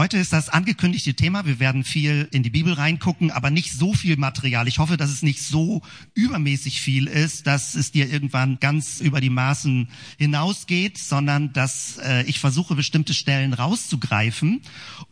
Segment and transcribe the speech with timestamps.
[0.00, 1.44] Heute ist das angekündigte Thema.
[1.44, 4.66] Wir werden viel in die Bibel reingucken, aber nicht so viel Material.
[4.66, 5.82] Ich hoffe, dass es nicht so
[6.14, 12.22] übermäßig viel ist, dass es dir irgendwann ganz über die Maßen hinausgeht, sondern dass äh,
[12.22, 14.62] ich versuche, bestimmte Stellen rauszugreifen,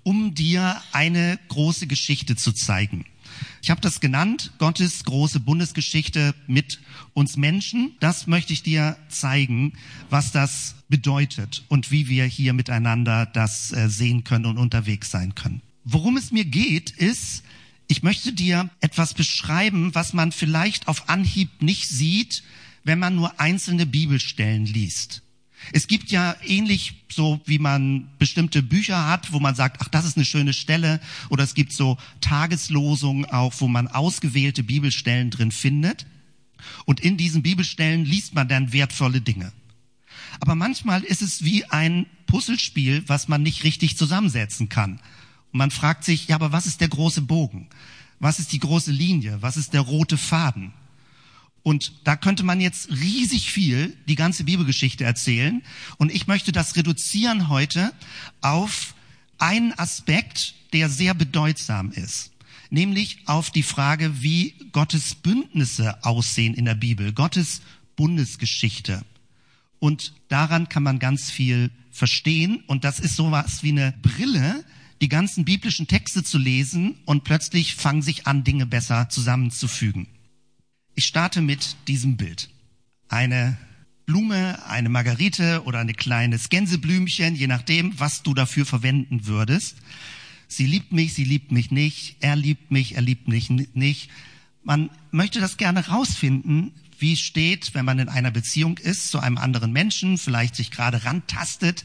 [0.04, 3.04] um dir eine große Geschichte zu zeigen.
[3.62, 6.80] Ich habe das genannt, Gottes große Bundesgeschichte mit
[7.14, 7.92] uns Menschen.
[8.00, 9.72] Das möchte ich dir zeigen,
[10.10, 15.34] was das bedeutet und wie wir hier miteinander das äh, sehen können und unterwegs sein
[15.34, 15.60] können.
[15.84, 17.42] Worum es mir geht, ist,
[17.88, 22.42] ich möchte dir etwas beschreiben, was man vielleicht auf Anhieb nicht sieht,
[22.84, 25.22] wenn man nur einzelne Bibelstellen liest.
[25.72, 30.04] Es gibt ja ähnlich so, wie man bestimmte Bücher hat, wo man sagt, ach, das
[30.04, 31.00] ist eine schöne Stelle,
[31.30, 36.06] oder es gibt so Tageslosungen auch, wo man ausgewählte Bibelstellen drin findet.
[36.84, 39.52] Und in diesen Bibelstellen liest man dann wertvolle Dinge.
[40.40, 45.00] Aber manchmal ist es wie ein Puzzlespiel, was man nicht richtig zusammensetzen kann.
[45.52, 47.68] Und man fragt sich, ja, aber was ist der große Bogen?
[48.20, 49.40] Was ist die große Linie?
[49.40, 50.72] Was ist der rote Faden?
[51.62, 55.62] Und da könnte man jetzt riesig viel die ganze Bibelgeschichte erzählen.
[55.98, 57.92] Und ich möchte das reduzieren heute
[58.40, 58.94] auf
[59.38, 62.32] einen Aspekt, der sehr bedeutsam ist.
[62.70, 67.62] Nämlich auf die Frage, wie Gottes Bündnisse aussehen in der Bibel, Gottes
[67.96, 69.02] Bundesgeschichte.
[69.78, 72.62] Und daran kann man ganz viel verstehen.
[72.66, 74.64] Und das ist sowas wie eine Brille,
[75.00, 80.08] die ganzen biblischen Texte zu lesen und plötzlich fangen sich an, Dinge besser zusammenzufügen.
[80.98, 82.48] Ich starte mit diesem Bild.
[83.08, 83.56] Eine
[84.04, 89.76] Blume, eine Margarite oder ein kleines Gänseblümchen, je nachdem, was du dafür verwenden würdest.
[90.48, 94.10] Sie liebt mich, sie liebt mich nicht, er liebt mich, er liebt mich nicht.
[94.64, 99.38] Man möchte das gerne rausfinden, wie steht, wenn man in einer Beziehung ist zu einem
[99.38, 101.84] anderen Menschen, vielleicht sich gerade rantastet,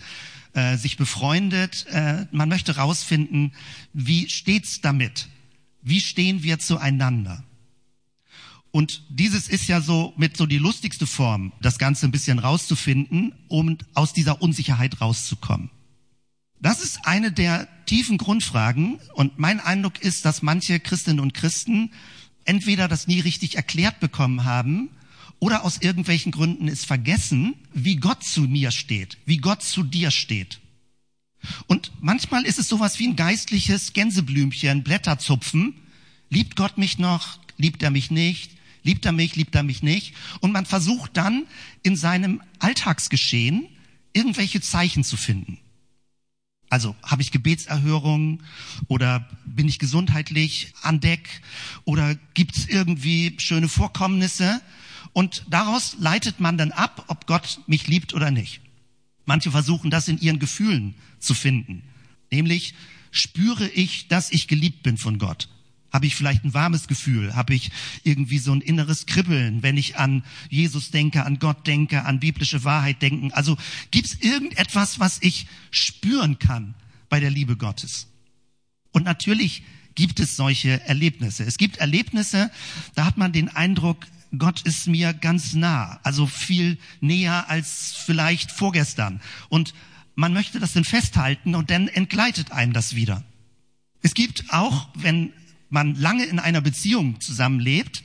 [0.53, 1.85] äh, sich befreundet.
[1.91, 3.53] Äh, man möchte rausfinden,
[3.93, 5.27] wie steht's damit?
[5.83, 7.43] Wie stehen wir zueinander?
[8.75, 13.35] Und dieses ist ja so mit so die lustigste Form, das Ganze ein bisschen rauszufinden,
[13.47, 15.69] um aus dieser Unsicherheit rauszukommen.
[16.59, 21.91] Das ist eine der tiefen Grundfragen und mein Eindruck ist, dass manche Christinnen und Christen
[22.45, 24.89] entweder das nie richtig erklärt bekommen haben
[25.37, 30.09] oder aus irgendwelchen Gründen es vergessen, wie Gott zu mir steht, wie Gott zu dir
[30.09, 30.61] steht.
[31.67, 35.75] Und manchmal ist es sowas wie ein geistliches Gänseblümchen, Blätterzupfen.
[36.31, 37.37] Liebt Gott mich noch?
[37.57, 38.62] Liebt er mich nicht?
[38.83, 40.13] Liebt er mich, liebt er mich nicht?
[40.41, 41.45] Und man versucht dann
[41.81, 43.67] in seinem Alltagsgeschehen
[44.13, 45.57] irgendwelche Zeichen zu finden.
[46.69, 48.41] Also habe ich Gebetserhörungen
[48.87, 51.41] oder bin ich gesundheitlich an Deck
[51.85, 54.59] oder gibt es irgendwie schöne Vorkommnisse?
[55.13, 58.59] Und daraus leitet man dann ab, ob Gott mich liebt oder nicht.
[59.25, 61.83] Manche versuchen das in ihren Gefühlen zu finden.
[62.31, 62.73] Nämlich
[63.11, 65.47] spüre ich, dass ich geliebt bin von Gott.
[65.93, 67.35] Habe ich vielleicht ein warmes Gefühl?
[67.35, 67.69] Habe ich
[68.03, 72.63] irgendwie so ein inneres Kribbeln, wenn ich an Jesus denke, an Gott denke, an biblische
[72.63, 73.31] Wahrheit denken?
[73.31, 73.57] Also
[73.91, 76.73] gibt es irgendetwas, was ich spüren kann
[77.09, 78.07] bei der Liebe Gottes?
[78.91, 79.61] Und natürlich
[79.93, 81.43] gibt es solche Erlebnisse.
[81.43, 82.49] Es gibt Erlebnisse,
[82.95, 88.51] da hat man den Eindruck, Gott ist mir ganz nah, also viel näher als vielleicht
[88.51, 89.21] vorgestern.
[89.49, 89.75] Und
[90.15, 93.23] man möchte das dann festhalten und dann entgleitet einem das wieder.
[94.01, 95.31] Es gibt auch, wenn
[95.73, 98.03] man lange in einer Beziehung zusammenlebt,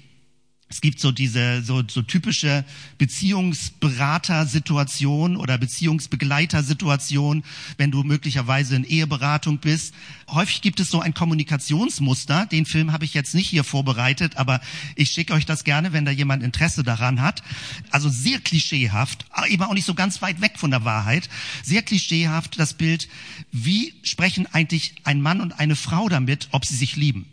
[0.70, 2.62] es gibt so diese so, so typische
[2.98, 7.42] Beziehungsberatersituation oder Beziehungsbegleitersituation,
[7.78, 9.94] wenn du möglicherweise in Eheberatung bist.
[10.28, 12.44] Häufig gibt es so ein Kommunikationsmuster.
[12.44, 14.60] Den Film habe ich jetzt nicht hier vorbereitet, aber
[14.94, 17.42] ich schicke euch das gerne, wenn da jemand Interesse daran hat.
[17.90, 21.30] Also sehr klischeehaft, eben auch nicht so ganz weit weg von der Wahrheit.
[21.62, 23.08] Sehr klischeehaft das Bild,
[23.52, 27.24] wie sprechen eigentlich ein Mann und eine Frau damit, ob sie sich lieben.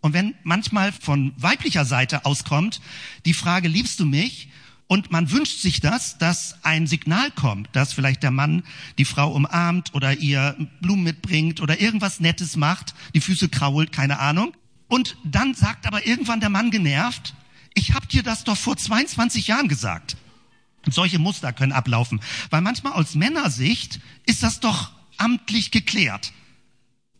[0.00, 2.80] Und wenn manchmal von weiblicher Seite auskommt,
[3.26, 4.48] die Frage, liebst du mich?
[4.86, 8.64] Und man wünscht sich das, dass ein Signal kommt, dass vielleicht der Mann
[8.98, 14.18] die Frau umarmt oder ihr Blumen mitbringt oder irgendwas Nettes macht, die Füße krault, keine
[14.18, 14.52] Ahnung.
[14.88, 17.34] Und dann sagt aber irgendwann der Mann genervt,
[17.74, 20.16] ich hab dir das doch vor 22 Jahren gesagt.
[20.84, 22.20] Und solche Muster können ablaufen.
[22.50, 26.32] Weil manchmal aus Männersicht ist das doch amtlich geklärt,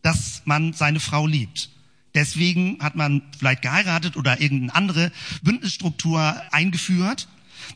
[0.01, 1.69] dass man seine Frau liebt.
[2.13, 5.11] Deswegen hat man vielleicht geheiratet oder irgendeine andere
[5.43, 7.27] Bündnisstruktur eingeführt,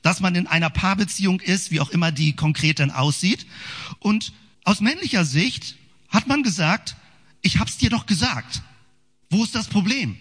[0.01, 3.45] dass man in einer Paarbeziehung ist, wie auch immer die konkret dann aussieht.
[3.99, 4.33] Und
[4.63, 5.75] aus männlicher Sicht
[6.09, 6.95] hat man gesagt,
[7.41, 8.61] ich hab's dir doch gesagt.
[9.29, 10.17] Wo ist das Problem?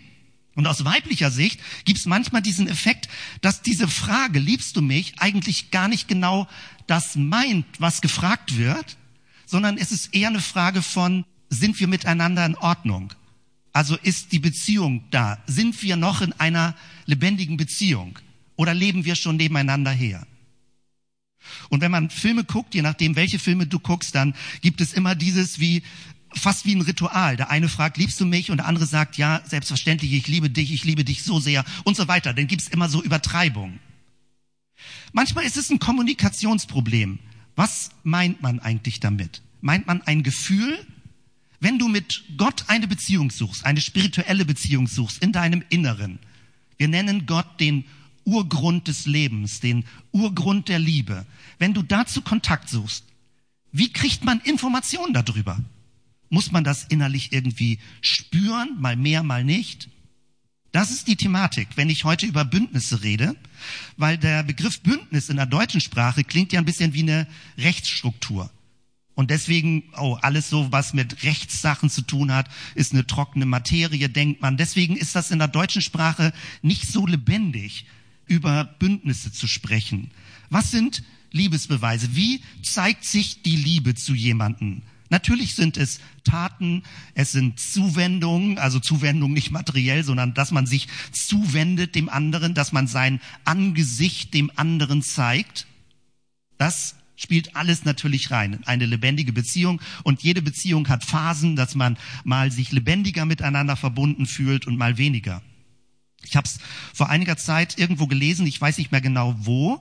[0.55, 3.09] Und aus weiblicher Sicht gibt es manchmal diesen Effekt,
[3.41, 6.47] dass diese Frage, liebst du mich, eigentlich gar nicht genau
[6.87, 8.97] das meint, was gefragt wird,
[9.47, 13.13] sondern es ist eher eine Frage von, sind wir miteinander in Ordnung?
[13.75, 15.43] Also ist die Beziehung da?
[15.47, 16.77] Sind wir noch in einer
[17.07, 18.19] lebendigen Beziehung?
[18.55, 20.27] Oder leben wir schon nebeneinander her?
[21.69, 25.17] Und wenn man Filme guckt, je nachdem, welche Filme du guckst, dann gibt es immer
[25.17, 25.83] dieses wie,
[26.33, 27.37] fast wie ein Ritual.
[27.37, 28.53] Der eine fragt, liebst du mich?
[28.53, 31.97] Und der andere sagt, ja, selbstverständlich, ich liebe dich, ich liebe dich so sehr und
[31.97, 32.33] so weiter.
[32.33, 33.81] Dann gibt's immer so Übertreibungen.
[35.13, 37.19] Manchmal ist es ein Kommunikationsproblem.
[37.57, 39.43] Was meint man eigentlich damit?
[39.61, 40.79] Meint man ein Gefühl?
[41.65, 46.19] Wenn du mit Gott eine Beziehung suchst, eine spirituelle Beziehung suchst in deinem Inneren,
[46.77, 47.87] wir nennen Gott den
[48.25, 51.25] Urgrund des Lebens, den Urgrund der Liebe.
[51.59, 53.07] Wenn du dazu Kontakt suchst,
[53.73, 55.59] wie kriegt man Informationen darüber?
[56.29, 59.89] Muss man das innerlich irgendwie spüren, mal mehr, mal nicht?
[60.71, 63.37] Das ist die Thematik, wenn ich heute über Bündnisse rede,
[63.97, 67.27] weil der Begriff Bündnis in der deutschen Sprache klingt ja ein bisschen wie eine
[67.57, 68.51] Rechtsstruktur.
[69.15, 74.09] Und deswegen, oh, alles so, was mit Rechtssachen zu tun hat, ist eine trockene Materie,
[74.09, 74.57] denkt man.
[74.57, 76.33] Deswegen ist das in der deutschen Sprache
[76.63, 77.87] nicht so lebendig,
[78.27, 80.11] über Bündnisse zu sprechen.
[80.51, 82.17] Was sind Liebesbeweise?
[82.17, 84.83] Wie zeigt sich die Liebe zu jemanden?
[85.11, 86.83] Natürlich sind es Taten,
[87.15, 92.73] es sind Zuwendungen, also Zuwendung nicht materiell, sondern dass man sich zuwendet dem anderen, dass
[92.73, 95.67] man sein Angesicht dem anderen zeigt.
[96.59, 98.63] Das spielt alles natürlich rein.
[98.65, 104.27] Eine lebendige Beziehung und jede Beziehung hat Phasen, dass man mal sich lebendiger miteinander verbunden
[104.27, 105.43] fühlt und mal weniger.
[106.27, 106.59] Ich habe es
[106.93, 109.81] vor einiger Zeit irgendwo gelesen, ich weiß nicht mehr genau wo,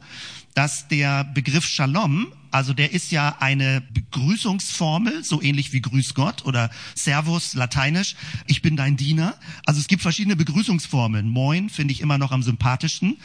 [0.53, 6.45] dass der Begriff Shalom, also der ist ja eine Begrüßungsformel, so ähnlich wie Grüß Gott
[6.45, 8.15] oder Servus, lateinisch,
[8.45, 9.36] ich bin dein Diener.
[9.65, 11.27] Also es gibt verschiedene Begrüßungsformeln.
[11.27, 13.18] Moin finde ich immer noch am sympathischsten.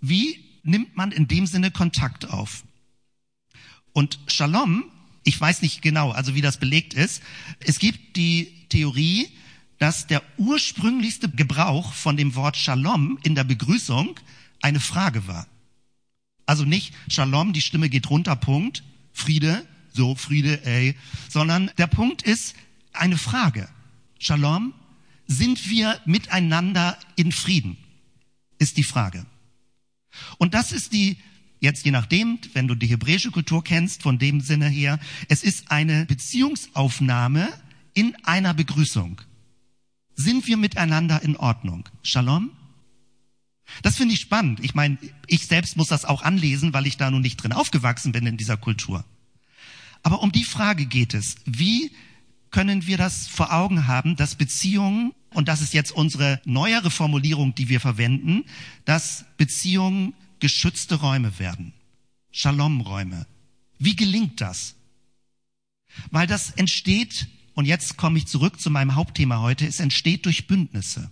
[0.00, 2.64] Wie nimmt man in dem Sinne Kontakt auf?
[3.98, 4.84] Und Shalom,
[5.24, 7.20] ich weiß nicht genau, also wie das belegt ist,
[7.58, 9.28] es gibt die Theorie,
[9.78, 14.14] dass der ursprünglichste Gebrauch von dem Wort Shalom in der Begrüßung
[14.62, 15.48] eine Frage war.
[16.46, 20.94] Also nicht Shalom, die Stimme geht runter, Punkt, Friede, so Friede, ey,
[21.28, 22.54] sondern der Punkt ist
[22.92, 23.68] eine Frage.
[24.20, 24.74] Shalom,
[25.26, 27.76] sind wir miteinander in Frieden?
[28.60, 29.26] Ist die Frage.
[30.38, 31.16] Und das ist die,
[31.60, 35.70] jetzt je nachdem, wenn du die hebräische Kultur kennst, von dem Sinne her, es ist
[35.70, 37.48] eine Beziehungsaufnahme
[37.94, 39.20] in einer Begrüßung.
[40.14, 41.88] Sind wir miteinander in Ordnung?
[42.02, 42.50] Shalom?
[43.82, 44.60] Das finde ich spannend.
[44.64, 48.12] Ich meine, ich selbst muss das auch anlesen, weil ich da nun nicht drin aufgewachsen
[48.12, 49.04] bin in dieser Kultur.
[50.02, 51.36] Aber um die Frage geht es.
[51.44, 51.92] Wie
[52.50, 57.54] können wir das vor Augen haben, dass Beziehungen, und das ist jetzt unsere neuere Formulierung,
[57.54, 58.44] die wir verwenden,
[58.84, 61.72] dass Beziehungen geschützte Räume werden.
[62.30, 63.26] Shalom-Räume.
[63.78, 64.74] Wie gelingt das?
[66.10, 69.66] Weil das entsteht und jetzt komme ich zurück zu meinem Hauptthema heute.
[69.66, 71.10] Es entsteht durch Bündnisse.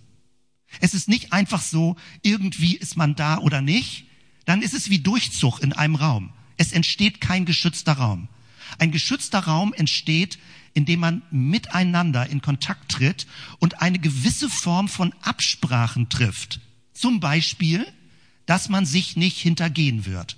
[0.79, 4.05] Es ist nicht einfach so, irgendwie ist man da oder nicht.
[4.45, 6.33] Dann ist es wie Durchzug in einem Raum.
[6.57, 8.29] Es entsteht kein geschützter Raum.
[8.79, 10.39] Ein geschützter Raum entsteht,
[10.73, 13.27] indem man miteinander in Kontakt tritt
[13.59, 16.59] und eine gewisse Form von Absprachen trifft.
[16.93, 17.85] Zum Beispiel,
[18.47, 20.35] dass man sich nicht hintergehen wird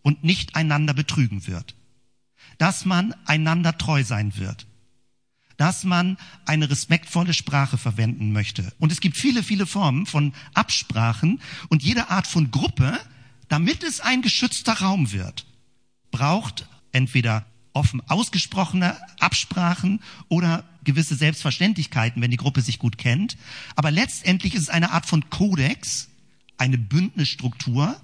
[0.00, 1.74] und nicht einander betrügen wird.
[2.56, 4.66] Dass man einander treu sein wird
[5.62, 8.72] dass man eine respektvolle Sprache verwenden möchte.
[8.80, 12.98] Und es gibt viele, viele Formen von Absprachen und jede Art von Gruppe,
[13.48, 15.46] damit es ein geschützter Raum wird,
[16.10, 23.36] braucht entweder offen ausgesprochene Absprachen oder gewisse Selbstverständlichkeiten, wenn die Gruppe sich gut kennt.
[23.76, 26.08] Aber letztendlich ist es eine Art von Kodex,
[26.62, 28.00] eine Bündnisstruktur,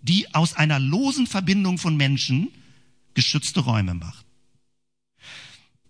[0.00, 2.50] die aus einer losen Verbindung von Menschen
[3.14, 4.24] geschützte Räume macht.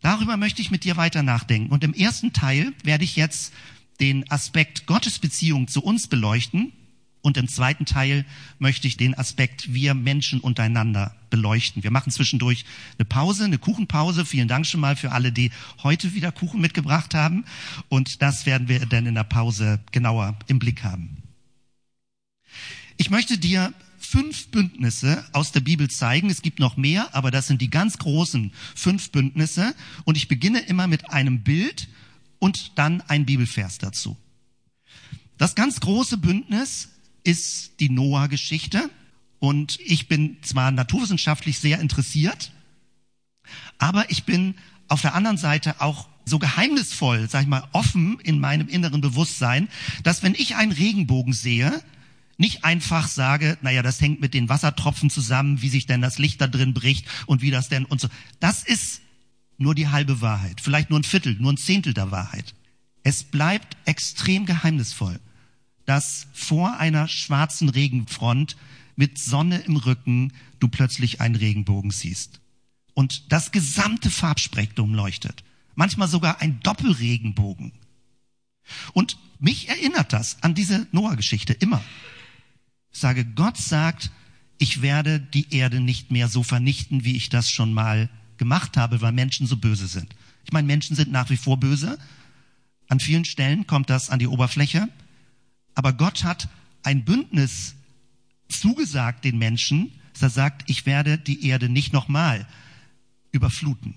[0.00, 1.70] Darüber möchte ich mit dir weiter nachdenken.
[1.70, 3.52] Und im ersten Teil werde ich jetzt
[4.00, 6.72] den Aspekt Gottes Beziehung zu uns beleuchten.
[7.20, 8.24] Und im zweiten Teil
[8.58, 11.82] möchte ich den Aspekt wir Menschen untereinander beleuchten.
[11.82, 12.64] Wir machen zwischendurch
[12.98, 14.24] eine Pause, eine Kuchenpause.
[14.24, 15.50] Vielen Dank schon mal für alle, die
[15.82, 17.44] heute wieder Kuchen mitgebracht haben.
[17.90, 21.25] Und das werden wir dann in der Pause genauer im Blick haben.
[22.96, 26.30] Ich möchte dir fünf Bündnisse aus der Bibel zeigen.
[26.30, 29.74] Es gibt noch mehr, aber das sind die ganz großen fünf Bündnisse.
[30.04, 31.88] Und ich beginne immer mit einem Bild
[32.38, 34.16] und dann ein Bibelvers dazu.
[35.38, 36.88] Das ganz große Bündnis
[37.24, 38.88] ist die Noah-Geschichte.
[39.38, 42.52] Und ich bin zwar naturwissenschaftlich sehr interessiert,
[43.78, 44.54] aber ich bin
[44.88, 49.68] auf der anderen Seite auch so geheimnisvoll, sag ich mal, offen in meinem inneren Bewusstsein,
[50.02, 51.82] dass wenn ich einen Regenbogen sehe,
[52.36, 56.40] nicht einfach sage, naja, das hängt mit den Wassertropfen zusammen, wie sich denn das Licht
[56.40, 58.08] da drin bricht und wie das denn und so.
[58.40, 59.00] Das ist
[59.58, 62.54] nur die halbe Wahrheit, vielleicht nur ein Viertel, nur ein Zehntel der Wahrheit.
[63.02, 65.18] Es bleibt extrem geheimnisvoll,
[65.86, 68.56] dass vor einer schwarzen Regenfront
[68.96, 72.40] mit Sonne im Rücken du plötzlich einen Regenbogen siehst.
[72.94, 75.44] Und das gesamte Farbspektrum leuchtet.
[75.74, 77.72] Manchmal sogar ein Doppelregenbogen.
[78.94, 81.82] Und mich erinnert das an diese Noah-Geschichte immer.
[83.00, 84.10] Sage, Gott sagt,
[84.58, 89.02] ich werde die Erde nicht mehr so vernichten, wie ich das schon mal gemacht habe,
[89.02, 90.14] weil Menschen so böse sind.
[90.44, 91.98] Ich meine, Menschen sind nach wie vor böse.
[92.88, 94.88] An vielen Stellen kommt das an die Oberfläche.
[95.74, 96.48] Aber Gott hat
[96.82, 97.74] ein Bündnis
[98.48, 102.46] zugesagt den Menschen, dass er sagt, ich werde die Erde nicht nochmal
[103.30, 103.94] überfluten.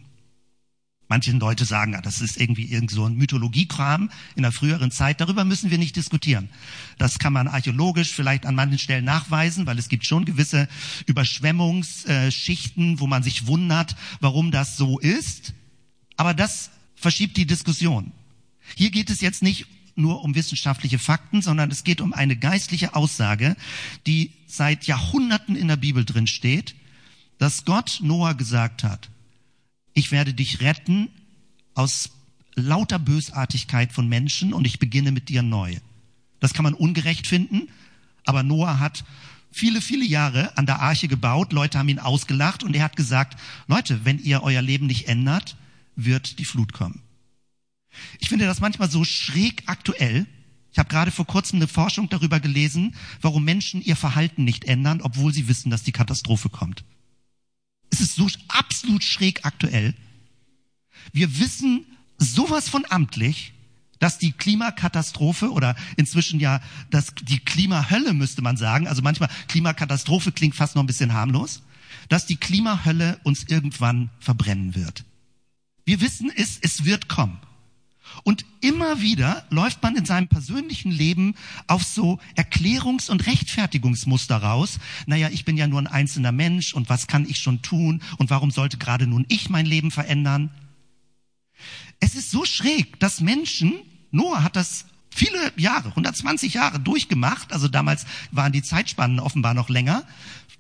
[1.09, 5.19] Manche Leute sagen, ah, das ist irgendwie irgend so ein Mythologiekram in der früheren Zeit.
[5.19, 6.49] Darüber müssen wir nicht diskutieren.
[6.99, 10.69] Das kann man archäologisch vielleicht an manchen Stellen nachweisen, weil es gibt schon gewisse
[11.07, 15.55] Überschwemmungsschichten, wo man sich wundert, warum das so ist.
[16.15, 18.11] Aber das verschiebt die Diskussion.
[18.75, 22.95] Hier geht es jetzt nicht nur um wissenschaftliche Fakten, sondern es geht um eine geistliche
[22.95, 23.55] Aussage,
[24.05, 26.75] die seit Jahrhunderten in der Bibel drin steht,
[27.39, 29.09] dass Gott Noah gesagt hat,
[29.93, 31.09] ich werde dich retten
[31.73, 32.11] aus
[32.55, 35.77] lauter Bösartigkeit von Menschen und ich beginne mit dir neu.
[36.39, 37.69] Das kann man ungerecht finden,
[38.25, 39.03] aber Noah hat
[39.51, 43.39] viele, viele Jahre an der Arche gebaut, Leute haben ihn ausgelacht und er hat gesagt,
[43.67, 45.57] Leute, wenn ihr euer Leben nicht ändert,
[45.95, 47.01] wird die Flut kommen.
[48.19, 50.25] Ich finde das manchmal so schräg aktuell.
[50.71, 55.01] Ich habe gerade vor kurzem eine Forschung darüber gelesen, warum Menschen ihr Verhalten nicht ändern,
[55.01, 56.83] obwohl sie wissen, dass die Katastrophe kommt.
[57.89, 59.93] Es ist so absolut schräg aktuell.
[61.11, 61.85] Wir wissen
[62.17, 63.53] sowas von amtlich,
[63.99, 70.31] dass die Klimakatastrophe oder inzwischen ja das, die Klimahölle müsste man sagen, also manchmal Klimakatastrophe
[70.31, 71.63] klingt fast noch ein bisschen harmlos,
[72.07, 75.03] dass die Klimahölle uns irgendwann verbrennen wird.
[75.85, 77.39] Wir wissen es, es wird kommen.
[78.23, 81.35] Und immer wieder läuft man in seinem persönlichen Leben
[81.67, 84.79] auf so Erklärungs- und Rechtfertigungsmuster raus.
[85.05, 88.29] Naja, ich bin ja nur ein einzelner Mensch und was kann ich schon tun und
[88.29, 90.51] warum sollte gerade nun ich mein Leben verändern?
[91.99, 93.73] Es ist so schräg, dass Menschen,
[94.11, 99.69] Noah hat das viele Jahre, 120 Jahre durchgemacht, also damals waren die Zeitspannen offenbar noch
[99.69, 100.03] länger,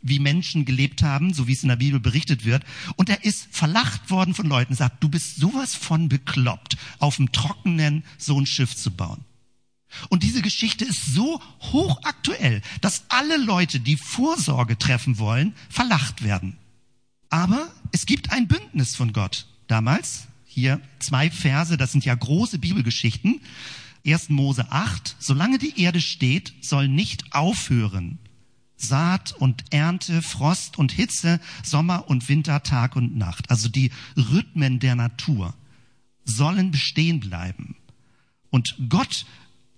[0.01, 2.63] wie Menschen gelebt haben, so wie es in der Bibel berichtet wird.
[2.95, 7.31] Und er ist verlacht worden von Leuten, sagt, du bist sowas von bekloppt, auf dem
[7.31, 9.23] Trockenen so ein Schiff zu bauen.
[10.09, 16.57] Und diese Geschichte ist so hochaktuell, dass alle Leute, die Vorsorge treffen wollen, verlacht werden.
[17.29, 19.47] Aber es gibt ein Bündnis von Gott.
[19.67, 23.41] Damals, hier zwei Verse, das sind ja große Bibelgeschichten.
[24.05, 24.29] 1.
[24.29, 28.19] Mose 8, solange die Erde steht, soll nicht aufhören
[28.79, 33.51] Saat und Ernte, Frost und Hitze, Sommer und Winter, Tag und Nacht.
[33.51, 35.53] Also die Rhythmen der Natur
[36.23, 37.75] sollen bestehen bleiben.
[38.49, 39.25] Und Gott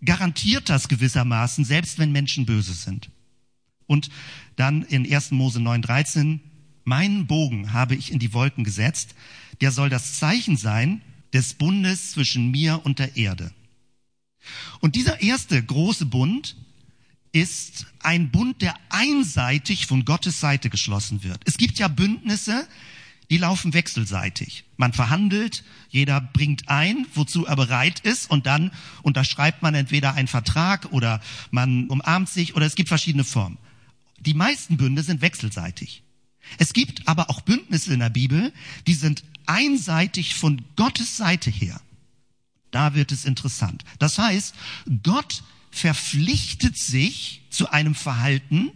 [0.05, 3.10] garantiert das gewissermaßen, selbst wenn Menschen böse sind.
[3.88, 4.10] Und
[4.55, 5.31] dann in 1.
[5.31, 6.39] Mose 9.13,
[6.84, 9.15] meinen Bogen habe ich in die Wolken gesetzt,
[9.62, 11.01] der soll das Zeichen sein
[11.34, 13.51] des Bundes zwischen mir und der Erde.
[14.79, 16.55] Und dieser erste große Bund
[17.31, 21.41] ist ein Bund, der einseitig von Gottes Seite geschlossen wird.
[21.45, 22.67] Es gibt ja Bündnisse,
[23.29, 24.65] die laufen wechselseitig.
[24.75, 28.71] Man verhandelt, jeder bringt ein, wozu er bereit ist, und dann
[29.03, 33.57] unterschreibt man entweder einen Vertrag oder man umarmt sich oder es gibt verschiedene Formen.
[34.19, 36.03] Die meisten Bünde sind wechselseitig.
[36.57, 38.51] Es gibt aber auch Bündnisse in der Bibel,
[38.85, 41.79] die sind einseitig von Gottes Seite her.
[42.71, 43.83] Da wird es interessant.
[44.00, 44.55] Das heißt,
[45.03, 48.72] Gott verpflichtet sich zu einem Verhalten,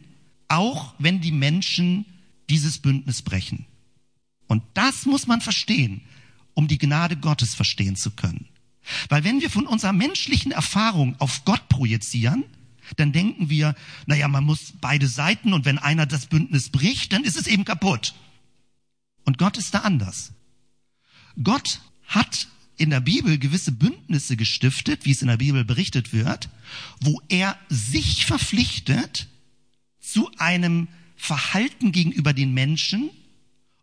[0.48, 2.06] auch wenn die Menschen
[2.50, 3.66] dieses Bündnis brechen.
[4.48, 6.02] Und das muss man verstehen,
[6.54, 8.48] um die Gnade Gottes verstehen zu können.
[9.10, 12.44] Weil wenn wir von unserer menschlichen Erfahrung auf Gott projizieren,
[12.98, 13.75] dann denken wir,
[14.06, 17.66] naja, man muss beide Seiten und wenn einer das Bündnis bricht, dann ist es eben
[17.66, 18.14] kaputt.
[19.24, 20.34] Und Gott ist da anders.
[21.42, 26.50] Gott hat in der Bibel gewisse Bündnisse gestiftet, wie es in der Bibel berichtet wird,
[27.00, 29.27] wo er sich verpflichtet
[30.00, 33.10] zu einem Verhalten gegenüber den Menschen,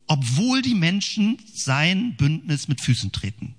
[0.07, 3.55] obwohl die Menschen sein Bündnis mit Füßen treten.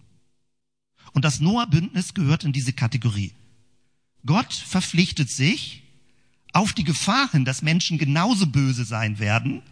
[1.14, 3.34] Und das Noah-Bündnis gehört in diese Kategorie.
[4.26, 5.84] Gott verpflichtet sich
[6.54, 9.64] auf die Gefahr hin, dass Menschen genauso böse sein werden,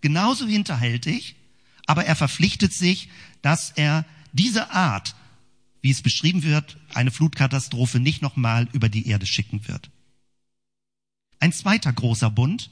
[0.00, 1.36] genauso hinterhältig,
[1.86, 3.08] aber er verpflichtet sich,
[3.42, 4.04] dass er
[4.34, 5.14] diese Art,
[5.80, 9.90] wie es beschrieben wird, eine Flutkatastrophe nicht nochmal über die Erde schicken wird.
[11.40, 12.70] Ein zweiter großer Bund,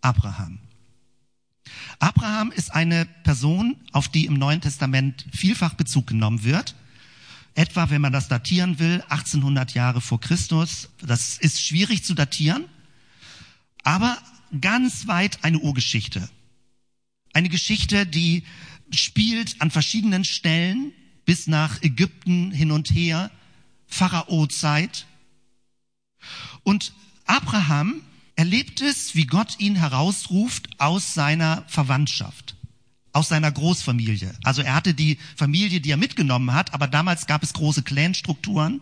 [0.00, 0.60] Abraham.
[1.98, 6.74] Abraham ist eine Person, auf die im Neuen Testament vielfach Bezug genommen wird.
[7.54, 10.88] Etwa, wenn man das datieren will, 1800 Jahre vor Christus.
[11.00, 12.64] Das ist schwierig zu datieren,
[13.82, 14.18] aber
[14.60, 16.28] ganz weit eine Urgeschichte.
[17.32, 18.44] Eine Geschichte, die
[18.94, 20.92] spielt an verschiedenen Stellen
[21.24, 23.30] bis nach Ägypten hin und her,
[23.86, 25.06] Pharao-Zeit.
[26.62, 26.92] Und
[27.26, 28.02] Abraham
[28.36, 32.56] erlebt es, wie Gott ihn herausruft aus seiner Verwandtschaft,
[33.12, 34.34] aus seiner Großfamilie.
[34.42, 38.80] Also er hatte die Familie, die er mitgenommen hat, aber damals gab es große Clanstrukturen.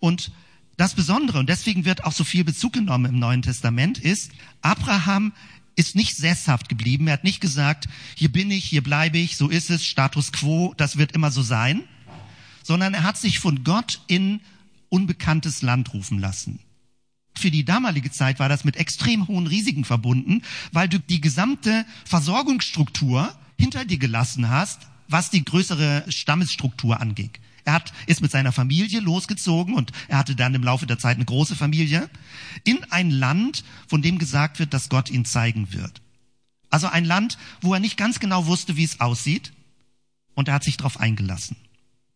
[0.00, 0.32] Und
[0.76, 4.30] das Besondere, und deswegen wird auch so viel Bezug genommen im Neuen Testament, ist,
[4.62, 5.32] Abraham
[5.78, 7.06] ist nicht sesshaft geblieben.
[7.06, 10.74] Er hat nicht gesagt, hier bin ich, hier bleibe ich, so ist es, Status quo,
[10.76, 11.84] das wird immer so sein,
[12.64, 14.40] sondern er hat sich von Gott in
[14.88, 16.58] unbekanntes Land rufen lassen.
[17.36, 20.42] Für die damalige Zeit war das mit extrem hohen Risiken verbunden,
[20.72, 27.30] weil du die gesamte Versorgungsstruktur hinter dir gelassen hast, was die größere Stammesstruktur anging.
[27.68, 31.16] Er hat, ist mit seiner Familie losgezogen und er hatte dann im Laufe der Zeit
[31.16, 32.08] eine große Familie
[32.64, 36.00] in ein Land, von dem gesagt wird, dass Gott ihn zeigen wird.
[36.70, 39.52] Also ein Land, wo er nicht ganz genau wusste, wie es aussieht
[40.34, 41.56] und er hat sich darauf eingelassen.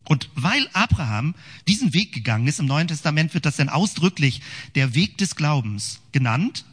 [0.05, 1.35] Und weil Abraham
[1.67, 4.41] diesen Weg gegangen ist, im Neuen Testament wird das dann ausdrücklich
[4.73, 6.65] der Weg des Glaubens genannt,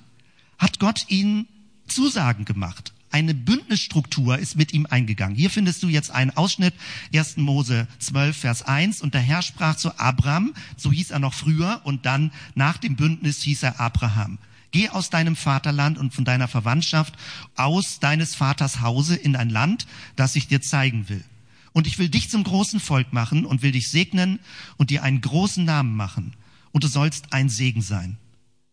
[0.57, 1.47] hat Gott ihn
[1.87, 2.95] Zusagen gemacht.
[3.13, 5.37] Eine Bündnisstruktur ist mit ihm eingegangen.
[5.37, 6.75] Hier findest du jetzt einen Ausschnitt,
[7.13, 7.39] 1.
[7.39, 9.03] Mose 12, Vers 1.
[9.03, 12.95] Und der Herr sprach zu Abraham, so hieß er noch früher, und dann nach dem
[12.95, 14.39] Bündnis hieß er Abraham.
[14.71, 17.15] Geh aus deinem Vaterland und von deiner Verwandtschaft,
[17.57, 21.25] aus deines Vaters Hause in ein Land, das ich dir zeigen will.
[21.73, 24.39] Und ich will dich zum großen Volk machen und will dich segnen
[24.77, 26.35] und dir einen großen Namen machen.
[26.71, 28.19] Und du sollst ein Segen sein.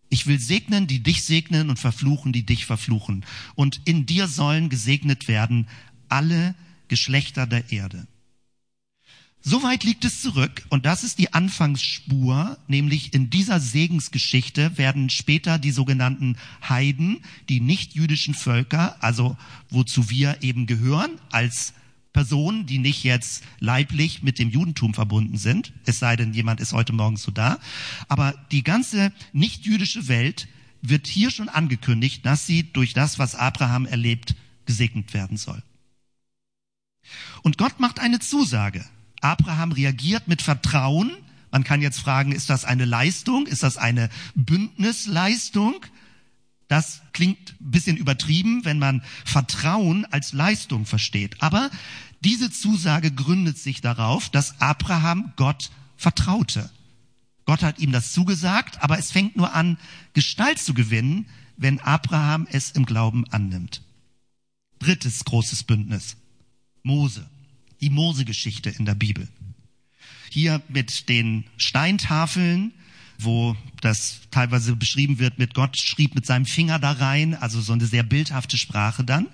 [0.09, 3.25] Ich will segnen, die dich segnen und verfluchen, die dich verfluchen.
[3.55, 5.67] Und in dir sollen gesegnet werden
[6.09, 6.55] alle
[6.87, 8.07] Geschlechter der Erde.
[9.41, 15.57] Soweit liegt es zurück und das ist die Anfangsspur, nämlich in dieser Segensgeschichte werden später
[15.57, 16.35] die sogenannten
[16.67, 19.37] Heiden, die nicht jüdischen Völker, also
[19.69, 21.73] wozu wir eben gehören, als
[22.17, 26.73] Personen, die nicht jetzt leiblich mit dem Judentum verbunden sind, es sei denn, jemand ist
[26.73, 27.59] heute Morgen so da.
[28.07, 30.47] Aber die ganze nicht-jüdische Welt
[30.81, 34.33] wird hier schon angekündigt, dass sie durch das, was Abraham erlebt,
[34.65, 35.61] gesegnet werden soll.
[37.43, 38.83] Und Gott macht eine Zusage.
[39.21, 41.11] Abraham reagiert mit Vertrauen.
[41.51, 43.45] Man kann jetzt fragen, ist das eine Leistung?
[43.45, 45.85] Ist das eine Bündnisleistung?
[46.67, 51.41] Das klingt ein bisschen übertrieben, wenn man Vertrauen als Leistung versteht.
[51.41, 51.69] Aber
[52.23, 56.69] diese Zusage gründet sich darauf, dass Abraham Gott vertraute.
[57.45, 59.77] Gott hat ihm das zugesagt, aber es fängt nur an,
[60.13, 63.81] Gestalt zu gewinnen, wenn Abraham es im Glauben annimmt.
[64.79, 66.17] Drittes großes Bündnis.
[66.83, 67.29] Mose.
[67.81, 69.27] Die Mose-Geschichte in der Bibel.
[70.29, 72.73] Hier mit den Steintafeln,
[73.19, 77.73] wo das teilweise beschrieben wird mit Gott schrieb mit seinem Finger da rein, also so
[77.73, 79.27] eine sehr bildhafte Sprache dann.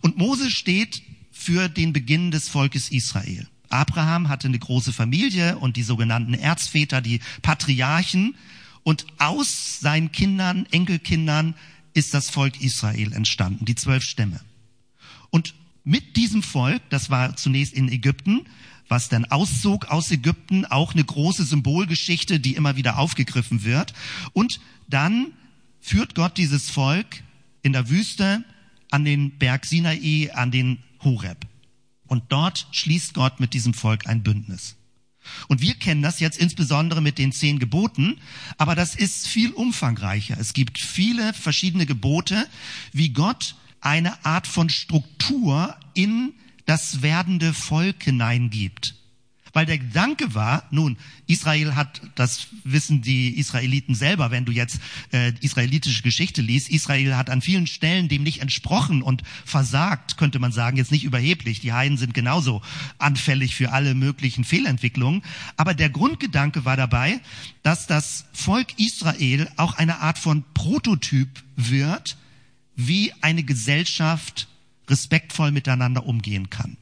[0.00, 1.02] Und Mose steht
[1.42, 3.48] für den Beginn des Volkes Israel.
[3.68, 8.36] Abraham hatte eine große Familie und die sogenannten Erzväter, die Patriarchen.
[8.84, 11.54] Und aus seinen Kindern, Enkelkindern
[11.94, 14.40] ist das Volk Israel entstanden, die zwölf Stämme.
[15.30, 18.46] Und mit diesem Volk, das war zunächst in Ägypten,
[18.88, 23.94] was dann auszog aus Ägypten, auch eine große Symbolgeschichte, die immer wieder aufgegriffen wird.
[24.32, 25.32] Und dann
[25.80, 27.22] führt Gott dieses Volk
[27.62, 28.44] in der Wüste
[28.92, 31.46] an den Berg Sinai, an den Horeb.
[32.06, 34.76] Und dort schließt Gott mit diesem Volk ein Bündnis.
[35.48, 38.18] Und wir kennen das jetzt insbesondere mit den zehn Geboten,
[38.58, 40.36] aber das ist viel umfangreicher.
[40.38, 42.46] Es gibt viele verschiedene Gebote,
[42.92, 46.34] wie Gott eine Art von Struktur in
[46.66, 48.94] das werdende Volk hineingibt.
[49.52, 54.80] Weil der Gedanke war, nun, Israel hat, das wissen die Israeliten selber, wenn du jetzt
[55.12, 60.38] äh, israelitische Geschichte liest, Israel hat an vielen Stellen dem nicht entsprochen und versagt, könnte
[60.38, 61.60] man sagen, jetzt nicht überheblich.
[61.60, 62.62] Die Heiden sind genauso
[62.98, 65.22] anfällig für alle möglichen Fehlentwicklungen.
[65.56, 67.20] Aber der Grundgedanke war dabei,
[67.62, 72.16] dass das Volk Israel auch eine Art von Prototyp wird,
[72.74, 74.48] wie eine Gesellschaft
[74.88, 76.76] respektvoll miteinander umgehen kann.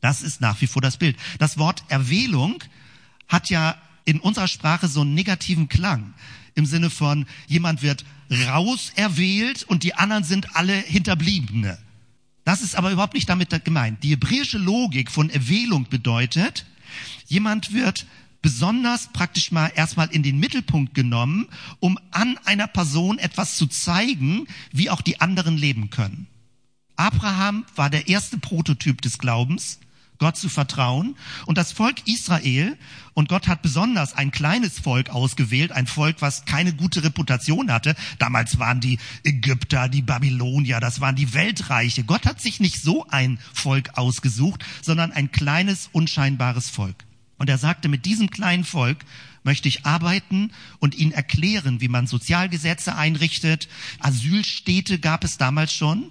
[0.00, 1.16] Das ist nach wie vor das Bild.
[1.38, 2.62] Das Wort Erwählung
[3.28, 6.14] hat ja in unserer Sprache so einen negativen Klang.
[6.54, 11.78] Im Sinne von, jemand wird rauserwählt und die anderen sind alle Hinterbliebene.
[12.44, 14.02] Das ist aber überhaupt nicht damit gemeint.
[14.02, 16.66] Die hebräische Logik von Erwählung bedeutet,
[17.26, 18.06] jemand wird
[18.42, 24.46] besonders praktisch mal erstmal in den Mittelpunkt genommen, um an einer Person etwas zu zeigen,
[24.72, 26.26] wie auch die anderen leben können.
[26.96, 29.78] Abraham war der erste Prototyp des Glaubens,
[30.20, 31.16] Gott zu vertrauen.
[31.46, 32.78] Und das Volk Israel,
[33.14, 37.96] und Gott hat besonders ein kleines Volk ausgewählt, ein Volk, was keine gute Reputation hatte.
[38.18, 42.04] Damals waren die Ägypter, die Babylonier, das waren die Weltreiche.
[42.04, 47.04] Gott hat sich nicht so ein Volk ausgesucht, sondern ein kleines, unscheinbares Volk.
[47.38, 48.98] Und er sagte, mit diesem kleinen Volk
[49.42, 53.68] möchte ich arbeiten und ihnen erklären, wie man Sozialgesetze einrichtet.
[53.98, 56.10] Asylstädte gab es damals schon.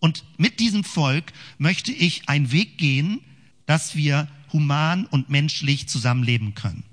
[0.00, 3.20] Und mit diesem Volk möchte ich einen Weg gehen,
[3.66, 6.84] dass wir human und menschlich zusammenleben können.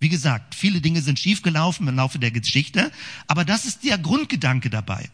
[0.00, 2.92] Wie gesagt, viele Dinge sind schiefgelaufen im Laufe der Geschichte,
[3.26, 5.08] aber das ist der Grundgedanke dabei.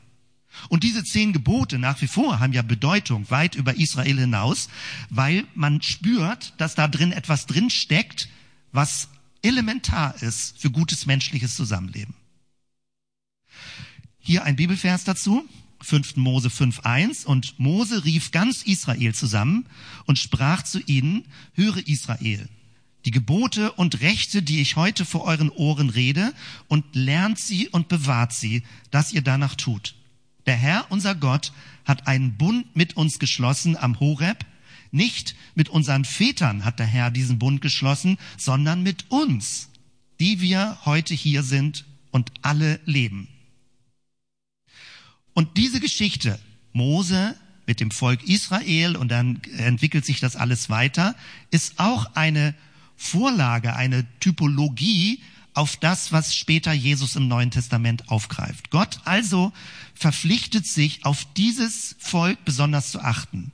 [0.68, 4.68] Und diese zehn Gebote nach wie vor haben ja Bedeutung weit über Israel hinaus,
[5.08, 8.28] weil man spürt, dass da drin etwas drin steckt,
[8.72, 9.08] was
[9.42, 12.14] elementar ist für gutes menschliches Zusammenleben.
[14.18, 15.48] Hier ein Bibelvers dazu.
[15.82, 16.16] 5.
[16.16, 19.66] Mose 5.1 und Mose rief ganz Israel zusammen
[20.06, 22.48] und sprach zu ihnen, höre Israel,
[23.04, 26.34] die Gebote und Rechte, die ich heute vor euren Ohren rede,
[26.68, 29.94] und lernt sie und bewahrt sie, dass ihr danach tut.
[30.46, 31.52] Der Herr, unser Gott,
[31.84, 34.44] hat einen Bund mit uns geschlossen am Horeb.
[34.90, 39.68] Nicht mit unseren Vätern hat der Herr diesen Bund geschlossen, sondern mit uns,
[40.18, 43.28] die wir heute hier sind und alle leben.
[45.34, 46.38] Und diese Geschichte,
[46.72, 51.14] Mose mit dem Volk Israel und dann entwickelt sich das alles weiter,
[51.50, 52.54] ist auch eine
[52.96, 55.22] Vorlage, eine Typologie
[55.54, 58.70] auf das, was später Jesus im Neuen Testament aufgreift.
[58.70, 59.52] Gott also
[59.94, 63.52] verpflichtet sich, auf dieses Volk besonders zu achten.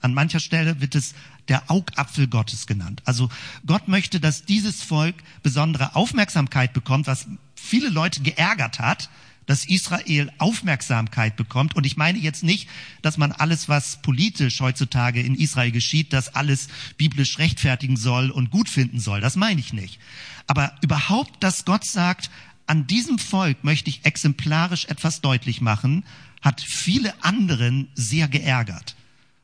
[0.00, 1.14] An mancher Stelle wird es
[1.48, 3.02] der Augapfel Gottes genannt.
[3.04, 3.28] Also
[3.66, 9.10] Gott möchte, dass dieses Volk besondere Aufmerksamkeit bekommt, was viele Leute geärgert hat,
[9.50, 11.74] dass Israel Aufmerksamkeit bekommt.
[11.74, 12.68] Und ich meine jetzt nicht,
[13.02, 18.52] dass man alles, was politisch heutzutage in Israel geschieht, das alles biblisch rechtfertigen soll und
[18.52, 19.20] gut finden soll.
[19.20, 19.98] Das meine ich nicht.
[20.46, 22.30] Aber überhaupt, dass Gott sagt,
[22.68, 26.04] an diesem Volk möchte ich exemplarisch etwas deutlich machen,
[26.42, 28.94] hat viele anderen sehr geärgert.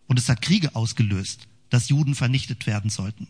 [0.07, 3.27] Und es hat Kriege ausgelöst, dass Juden vernichtet werden sollten.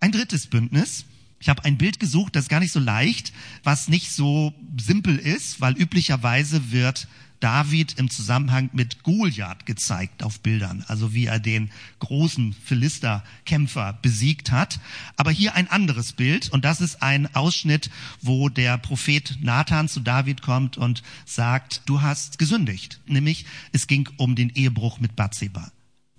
[0.00, 1.06] Ein drittes Bündnis,
[1.44, 5.18] ich habe ein Bild gesucht, das ist gar nicht so leicht, was nicht so simpel
[5.18, 7.06] ist, weil üblicherweise wird
[7.38, 14.52] David im Zusammenhang mit Goliath gezeigt auf Bildern, also wie er den großen Philisterkämpfer besiegt
[14.52, 14.80] hat.
[15.18, 17.90] Aber hier ein anderes Bild und das ist ein Ausschnitt,
[18.22, 23.00] wo der Prophet Nathan zu David kommt und sagt, du hast gesündigt.
[23.04, 25.70] Nämlich, es ging um den Ehebruch mit Bathseba.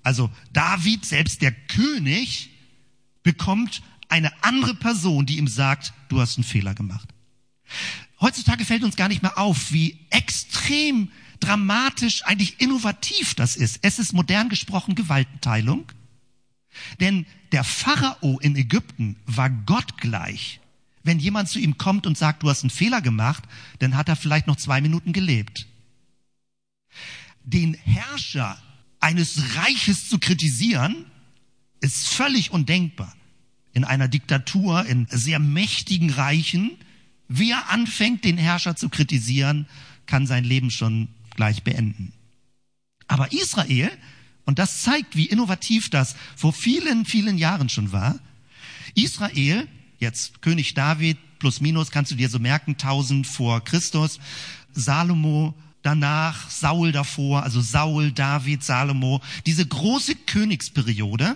[0.03, 2.51] Also David, selbst der König,
[3.23, 7.09] bekommt eine andere Person, die ihm sagt, du hast einen Fehler gemacht.
[8.21, 13.79] Heutzutage fällt uns gar nicht mehr auf, wie extrem dramatisch, eigentlich innovativ das ist.
[13.81, 15.91] Es ist modern gesprochen Gewaltenteilung.
[16.99, 20.59] Denn der Pharao in Ägypten war Gott gleich.
[21.03, 23.43] Wenn jemand zu ihm kommt und sagt, du hast einen Fehler gemacht,
[23.79, 25.67] dann hat er vielleicht noch zwei Minuten gelebt.
[27.43, 28.57] Den Herrscher
[28.99, 31.05] eines Reiches zu kritisieren,
[31.79, 33.14] ist völlig undenkbar
[33.75, 36.71] in einer Diktatur, in sehr mächtigen Reichen,
[37.27, 39.67] wer anfängt, den Herrscher zu kritisieren,
[40.07, 42.13] kann sein Leben schon gleich beenden.
[43.07, 43.91] Aber Israel,
[44.45, 48.17] und das zeigt, wie innovativ das vor vielen, vielen Jahren schon war,
[48.95, 49.67] Israel,
[49.99, 54.19] jetzt König David plus minus, kannst du dir so merken, 1000 vor Christus,
[54.71, 61.35] Salomo danach, Saul davor, also Saul, David, Salomo, diese große Königsperiode,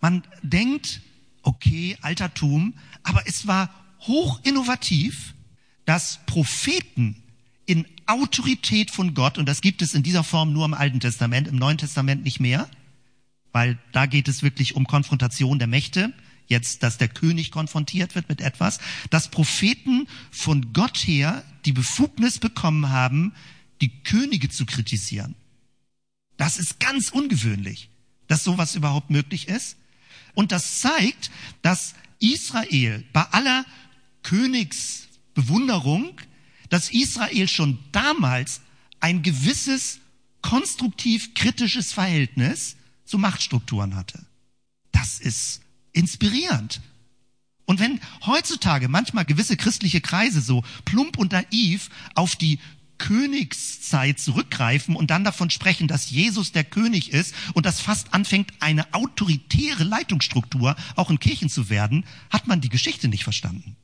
[0.00, 1.00] man denkt,
[1.42, 5.34] okay, Altertum, aber es war hoch innovativ,
[5.84, 7.22] dass Propheten
[7.66, 11.48] in Autorität von Gott, und das gibt es in dieser Form nur im Alten Testament,
[11.48, 12.68] im Neuen Testament nicht mehr,
[13.52, 16.12] weil da geht es wirklich um Konfrontation der Mächte,
[16.46, 18.78] jetzt, dass der König konfrontiert wird mit etwas,
[19.10, 23.34] dass Propheten von Gott her die Befugnis bekommen haben,
[23.80, 25.34] die Könige zu kritisieren.
[26.36, 27.90] Das ist ganz ungewöhnlich,
[28.26, 29.76] dass sowas überhaupt möglich ist.
[30.38, 33.66] Und das zeigt, dass Israel bei aller
[34.22, 36.12] Königsbewunderung,
[36.68, 38.60] dass Israel schon damals
[39.00, 39.98] ein gewisses
[40.40, 44.26] konstruktiv kritisches Verhältnis zu Machtstrukturen hatte.
[44.92, 46.82] Das ist inspirierend.
[47.64, 52.60] Und wenn heutzutage manchmal gewisse christliche Kreise so plump und naiv auf die
[52.98, 58.52] Königszeit zurückgreifen und dann davon sprechen, dass Jesus der König ist und das fast anfängt,
[58.60, 63.76] eine autoritäre Leitungsstruktur auch in Kirchen zu werden, hat man die Geschichte nicht verstanden.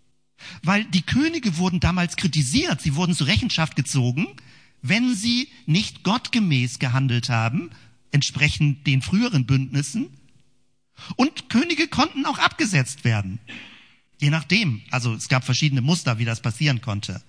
[0.63, 4.27] Weil die Könige wurden damals kritisiert, sie wurden zur Rechenschaft gezogen,
[4.83, 7.71] wenn sie nicht gottgemäß gehandelt haben,
[8.11, 10.09] entsprechend den früheren Bündnissen.
[11.17, 13.41] Und Könige konnten auch abgesetzt werden.
[14.21, 14.83] Je nachdem.
[14.91, 17.23] Also es gab verschiedene Muster, wie das passieren konnte.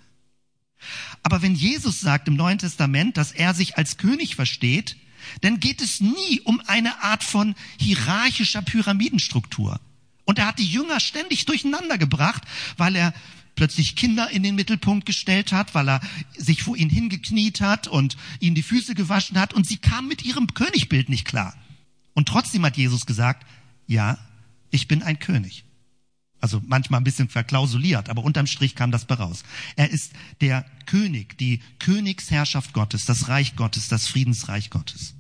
[1.24, 4.98] Aber wenn Jesus sagt im Neuen Testament, dass er sich als König versteht,
[5.42, 9.80] dann geht es nie um eine Art von hierarchischer Pyramidenstruktur.
[10.26, 12.44] Und er hat die Jünger ständig durcheinander gebracht,
[12.78, 13.14] weil er
[13.56, 16.02] plötzlich Kinder in den Mittelpunkt gestellt hat, weil er
[16.38, 20.24] sich vor ihnen hingekniet hat und ihnen die Füße gewaschen hat und sie kamen mit
[20.26, 21.56] ihrem Königbild nicht klar.
[22.14, 23.46] Und trotzdem hat Jesus gesagt,
[23.88, 24.18] ja,
[24.72, 25.64] ich bin ein König.
[26.42, 29.44] Also manchmal ein bisschen verklausuliert, aber unterm Strich kam das raus.
[29.76, 35.16] Er ist der König, die Königsherrschaft Gottes, das Reich Gottes, das Friedensreich Gottes.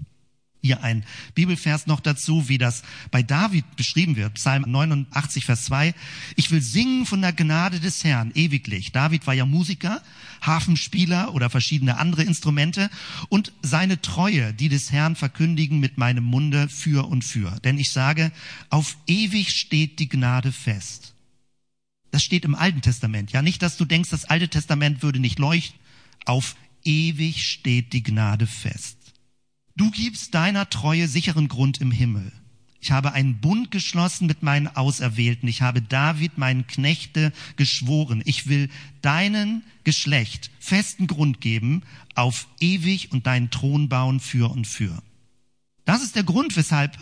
[0.65, 1.03] Hier ein
[1.35, 4.33] Bibelvers noch dazu, wie das bei David beschrieben wird.
[4.33, 5.93] Psalm 89, Vers 2.
[6.37, 8.91] Ich will singen von der Gnade des Herrn ewiglich.
[8.91, 10.01] David war ja Musiker,
[10.41, 12.89] Hafenspieler oder verschiedene andere Instrumente
[13.29, 17.59] und seine Treue, die des Herrn verkündigen mit meinem Munde für und für.
[17.63, 18.31] Denn ich sage,
[18.71, 21.13] auf ewig steht die Gnade fest.
[22.09, 23.31] Das steht im Alten Testament.
[23.31, 25.79] Ja, nicht, dass du denkst, das Alte Testament würde nicht leuchten.
[26.25, 29.04] Auf ewig steht die Gnade fest.
[29.77, 32.31] Du gibst deiner Treue sicheren Grund im Himmel.
[32.79, 35.49] Ich habe einen Bund geschlossen mit meinen Auserwählten.
[35.49, 38.21] Ich habe David, meinen Knechte, geschworen.
[38.25, 38.69] Ich will
[39.01, 41.81] deinen Geschlecht festen Grund geben,
[42.13, 45.01] auf ewig und deinen Thron bauen für und für.
[45.83, 46.97] Das ist der Grund, weshalb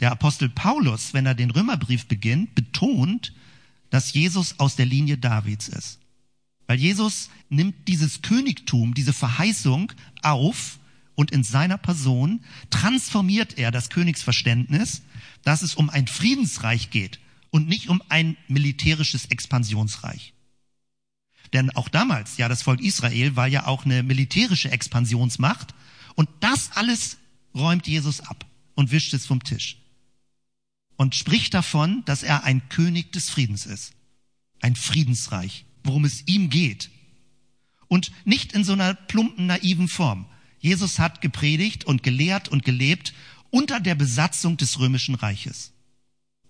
[0.00, 3.34] der Apostel Paulus, wenn er den Römerbrief beginnt, betont,
[3.90, 5.98] dass Jesus aus der Linie Davids ist.
[6.66, 10.78] Weil Jesus nimmt dieses Königtum, diese Verheißung auf
[11.14, 15.02] und in seiner Person transformiert er das Königsverständnis,
[15.42, 20.32] dass es um ein Friedensreich geht und nicht um ein militärisches Expansionsreich.
[21.52, 25.74] Denn auch damals, ja, das Volk Israel war ja auch eine militärische Expansionsmacht
[26.16, 27.18] und das alles
[27.54, 29.78] räumt Jesus ab und wischt es vom Tisch
[30.96, 33.92] und spricht davon, dass er ein König des Friedens ist,
[34.60, 36.90] ein Friedensreich, worum es ihm geht
[37.88, 40.26] und nicht in so einer plumpen, naiven Form.
[40.64, 43.12] Jesus hat gepredigt und gelehrt und gelebt
[43.50, 45.72] unter der Besatzung des römischen Reiches.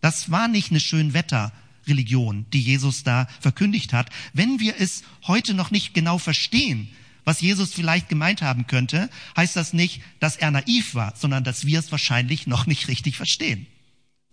[0.01, 4.11] Das war nicht eine Schönwetterreligion, die Jesus da verkündigt hat.
[4.33, 6.89] Wenn wir es heute noch nicht genau verstehen,
[7.25, 11.67] was Jesus vielleicht gemeint haben könnte, heißt das nicht, dass er naiv war, sondern dass
[11.67, 13.67] wir es wahrscheinlich noch nicht richtig verstehen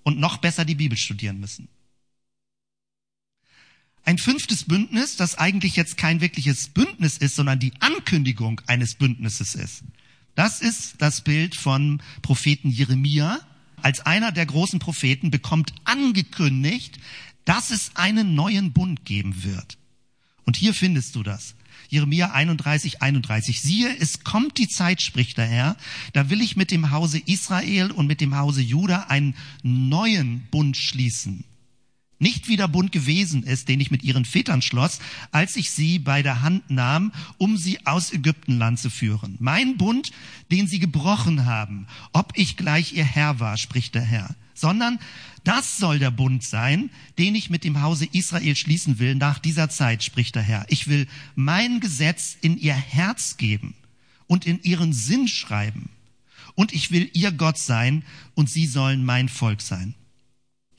[0.03, 1.69] und noch besser die Bibel studieren müssen.
[4.03, 9.53] Ein fünftes Bündnis, das eigentlich jetzt kein wirkliches Bündnis ist, sondern die Ankündigung eines Bündnisses
[9.55, 9.83] ist.
[10.35, 13.39] Das ist das Bild von Propheten Jeremia.
[13.81, 16.99] Als einer der großen Propheten bekommt angekündigt,
[17.45, 19.77] dass es einen neuen Bund geben wird.
[20.45, 21.55] Und hier findest du das.
[21.89, 23.61] Jeremia 31, 31.
[23.61, 25.77] Siehe, es kommt die Zeit, spricht der Herr,
[26.13, 30.77] da will ich mit dem Hause Israel und mit dem Hause Juda einen neuen Bund
[30.77, 31.43] schließen
[32.21, 34.99] nicht wie der Bund gewesen ist, den ich mit ihren Vätern schloss,
[35.31, 39.35] als ich sie bei der Hand nahm, um sie aus Ägyptenland zu führen.
[39.39, 40.11] Mein Bund,
[40.51, 44.35] den sie gebrochen haben, ob ich gleich ihr Herr war, spricht der Herr.
[44.53, 44.99] Sondern
[45.43, 49.69] das soll der Bund sein, den ich mit dem Hause Israel schließen will nach dieser
[49.69, 50.65] Zeit, spricht der Herr.
[50.69, 53.73] Ich will mein Gesetz in ihr Herz geben
[54.27, 55.89] und in ihren Sinn schreiben.
[56.53, 58.03] Und ich will ihr Gott sein
[58.35, 59.95] und sie sollen mein Volk sein.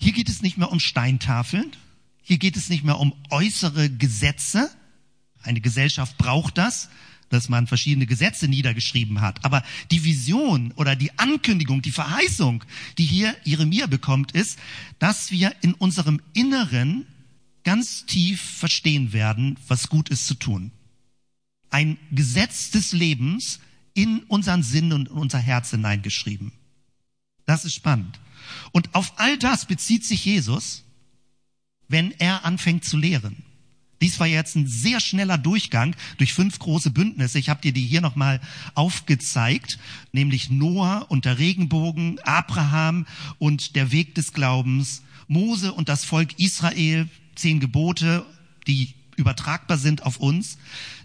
[0.03, 1.71] Hier geht es nicht mehr um Steintafeln.
[2.25, 4.69] Hier geht es nicht mehr um äußere Gesetze.
[5.45, 6.89] Eine Gesellschaft braucht das,
[7.29, 9.45] dass man verschiedene Gesetze niedergeschrieben hat.
[9.45, 9.63] Aber
[9.93, 12.65] die Vision oder die Ankündigung, die Verheißung,
[12.99, 14.59] die hier Jeremia bekommt, ist,
[14.99, 17.07] dass wir in unserem Inneren
[17.63, 20.73] ganz tief verstehen werden, was gut ist zu tun.
[21.71, 23.61] Ein Gesetz des Lebens
[23.95, 26.51] in unseren Sinn und unser Herz hineingeschrieben.
[27.47, 28.19] Das ist spannend.
[28.73, 30.85] Und auf all das bezieht sich Jesus,
[31.89, 33.45] wenn er anfängt zu lehren.
[34.03, 37.39] Dies war jetzt ein sehr schneller Durchgang durch fünf große Bündnisse.
[37.39, 38.41] Ich habe dir die hier nochmal
[38.75, 39.79] aufgezeigt,
[40.11, 43.07] nämlich Noah und der Regenbogen, Abraham
[43.39, 48.27] und der Weg des Glaubens, Mose und das Volk Israel, zehn Gebote,
[48.67, 50.59] die übertragbar sind auf uns,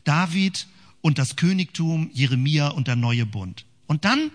[0.04, 0.68] David
[1.02, 3.66] und das Königtum, Jeremia und der neue Bund.
[3.86, 4.32] Und dann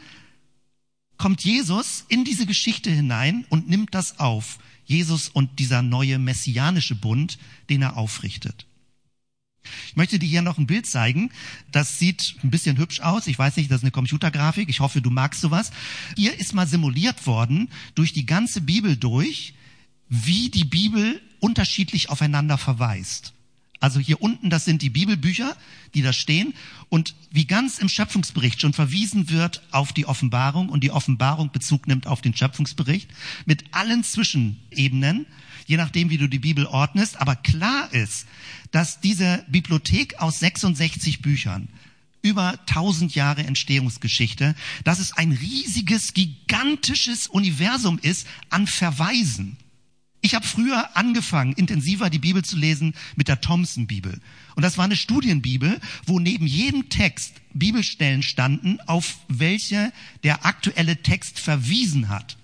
[1.23, 4.59] kommt Jesus in diese Geschichte hinein und nimmt das auf.
[4.85, 7.39] Jesus und dieser neue messianische Bund,
[7.71, 8.67] den er aufrichtet.
[9.87, 11.31] Ich möchte dir hier noch ein Bild zeigen.
[11.71, 13.29] Das sieht ein bisschen hübsch aus.
[13.29, 14.69] Ich weiß nicht, das ist eine Computergrafik.
[14.69, 15.71] Ich hoffe, du magst sowas.
[16.17, 19.55] Hier ist mal simuliert worden durch die ganze Bibel durch,
[20.09, 23.33] wie die Bibel unterschiedlich aufeinander verweist.
[23.83, 25.57] Also hier unten, das sind die Bibelbücher,
[25.95, 26.55] die da stehen
[26.89, 31.89] und wie ganz im Schöpfungsbericht schon verwiesen wird auf die Offenbarung und die Offenbarung Bezug
[31.89, 33.11] nimmt auf den Schöpfungsbericht
[33.45, 35.27] mit allen Zwischenebenen,
[35.67, 37.21] je nachdem, wie du die Bibel ordnest.
[37.21, 38.29] Aber klar ist,
[38.71, 41.67] dass diese Bibliothek aus 66 Büchern
[42.23, 49.57] über 1000 Jahre Entstehungsgeschichte, dass es ein riesiges, gigantisches Universum ist an Verweisen.
[50.25, 54.21] Ich habe früher angefangen, intensiver die Bibel zu lesen mit der Thompson-Bibel.
[54.55, 61.03] Und das war eine Studienbibel, wo neben jedem Text Bibelstellen standen, auf welche der aktuelle
[61.03, 62.37] Text verwiesen hat.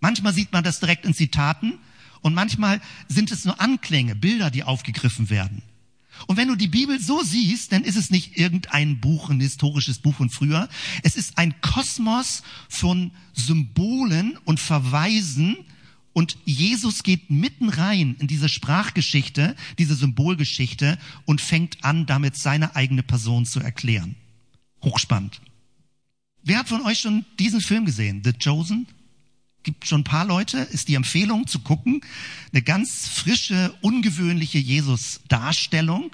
[0.00, 1.74] Manchmal sieht man das direkt in Zitaten
[2.20, 5.62] und manchmal sind es nur Anklänge, Bilder, die aufgegriffen werden.
[6.26, 10.00] Und wenn du die Bibel so siehst, dann ist es nicht irgendein Buch, ein historisches
[10.00, 10.68] Buch von früher.
[11.04, 15.56] Es ist ein Kosmos von Symbolen und Verweisen,
[16.20, 22.76] und Jesus geht mitten rein in diese Sprachgeschichte, diese Symbolgeschichte und fängt an, damit seine
[22.76, 24.16] eigene Person zu erklären.
[24.84, 25.40] Hochspannend.
[26.42, 28.20] Wer hat von euch schon diesen Film gesehen?
[28.22, 28.86] The Chosen?
[29.62, 32.02] Gibt schon ein paar Leute, ist die Empfehlung zu gucken.
[32.52, 36.12] Eine ganz frische, ungewöhnliche Jesus-Darstellung.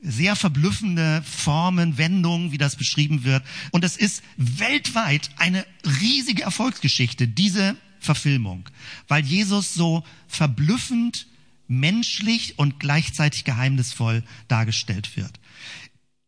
[0.00, 3.42] Sehr verblüffende Formen, Wendungen, wie das beschrieben wird.
[3.72, 5.66] Und es ist weltweit eine
[6.00, 8.68] riesige Erfolgsgeschichte, diese Verfilmung,
[9.08, 11.26] weil Jesus so verblüffend
[11.68, 15.38] menschlich und gleichzeitig geheimnisvoll dargestellt wird.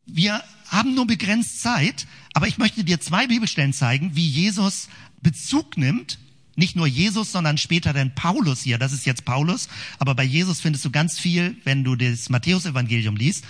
[0.06, 4.88] Wir haben nur begrenzt Zeit, aber ich möchte dir zwei Bibelstellen zeigen, wie Jesus
[5.20, 6.18] Bezug nimmt
[6.54, 8.78] nicht nur Jesus, sondern später denn Paulus hier.
[8.78, 9.68] Das ist jetzt Paulus.
[9.98, 13.44] Aber bei Jesus findest du ganz viel, wenn du das Matthäusevangelium liest.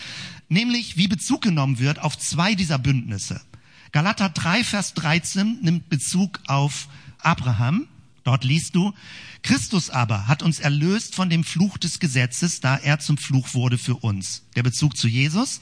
[0.49, 3.41] Nämlich, wie Bezug genommen wird auf zwei dieser Bündnisse.
[3.91, 7.89] Galater 3, Vers 13 nimmt Bezug auf Abraham
[8.25, 8.93] Dort liest du,
[9.43, 13.79] Christus aber hat uns erlöst von dem Fluch des Gesetzes, da er zum Fluch wurde
[13.79, 14.45] für uns.
[14.55, 15.61] Der Bezug zu Jesus.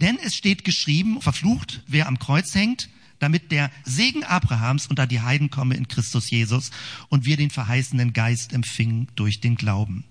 [0.00, 2.88] Denn es steht geschrieben, verflucht, wer am Kreuz hängt,
[3.20, 6.72] damit der Segen Abrahams unter die Heiden komme in Christus Jesus
[7.08, 10.04] und wir den verheißenen Geist empfingen durch den Glauben.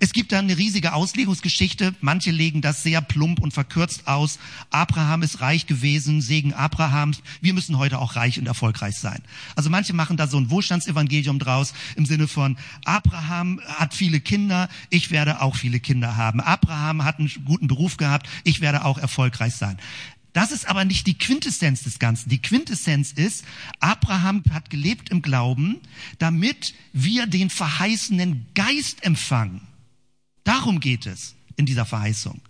[0.00, 1.94] Es gibt da eine riesige Auslegungsgeschichte.
[2.00, 4.38] Manche legen das sehr plump und verkürzt aus.
[4.70, 7.20] Abraham ist reich gewesen, Segen Abrahams.
[7.40, 9.22] Wir müssen heute auch reich und erfolgreich sein.
[9.56, 14.68] Also manche machen da so ein Wohlstandsevangelium draus im Sinne von Abraham hat viele Kinder,
[14.90, 16.40] ich werde auch viele Kinder haben.
[16.40, 19.78] Abraham hat einen guten Beruf gehabt, ich werde auch erfolgreich sein.
[20.32, 22.28] Das ist aber nicht die Quintessenz des Ganzen.
[22.28, 23.44] Die Quintessenz ist,
[23.80, 25.80] Abraham hat gelebt im Glauben,
[26.18, 29.62] damit wir den verheißenen Geist empfangen.
[30.44, 32.40] Darum geht es in dieser Verheißung.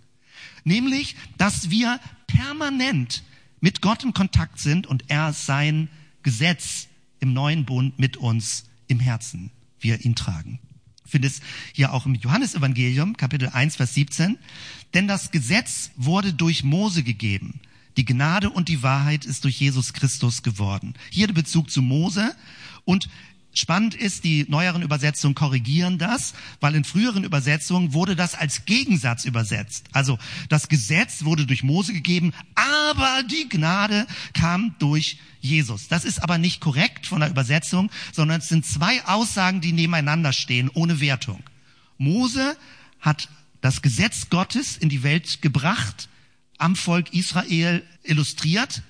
[0.63, 3.23] Nämlich, dass wir permanent
[3.61, 5.89] mit Gott in Kontakt sind und er sein
[6.23, 6.87] Gesetz
[7.19, 10.59] im neuen Bund mit uns im Herzen, wir ihn tragen.
[11.05, 11.41] Ich finde es
[11.73, 14.37] hier auch im Johannesevangelium, Kapitel 1, Vers 17.
[14.93, 17.59] Denn das Gesetz wurde durch Mose gegeben.
[17.99, 20.93] Die Gnade und die Wahrheit ist durch Jesus Christus geworden.
[21.09, 22.33] Hier der Bezug zu Mose.
[22.85, 23.09] Und
[23.51, 29.25] Spannend ist, die neueren Übersetzungen korrigieren das, weil in früheren Übersetzungen wurde das als Gegensatz
[29.25, 29.87] übersetzt.
[29.91, 35.87] Also das Gesetz wurde durch Mose gegeben, aber die Gnade kam durch Jesus.
[35.87, 40.31] Das ist aber nicht korrekt von der Übersetzung, sondern es sind zwei Aussagen, die nebeneinander
[40.31, 41.43] stehen, ohne Wertung.
[41.97, 42.55] Mose
[43.01, 43.29] hat
[43.61, 46.07] das Gesetz Gottes in die Welt gebracht,
[46.59, 48.83] am Volk Israel illustriert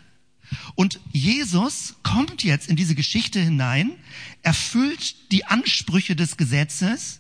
[0.75, 3.91] und Jesus kommt jetzt in diese Geschichte hinein,
[4.41, 7.19] erfüllt die Ansprüche des Gesetzes,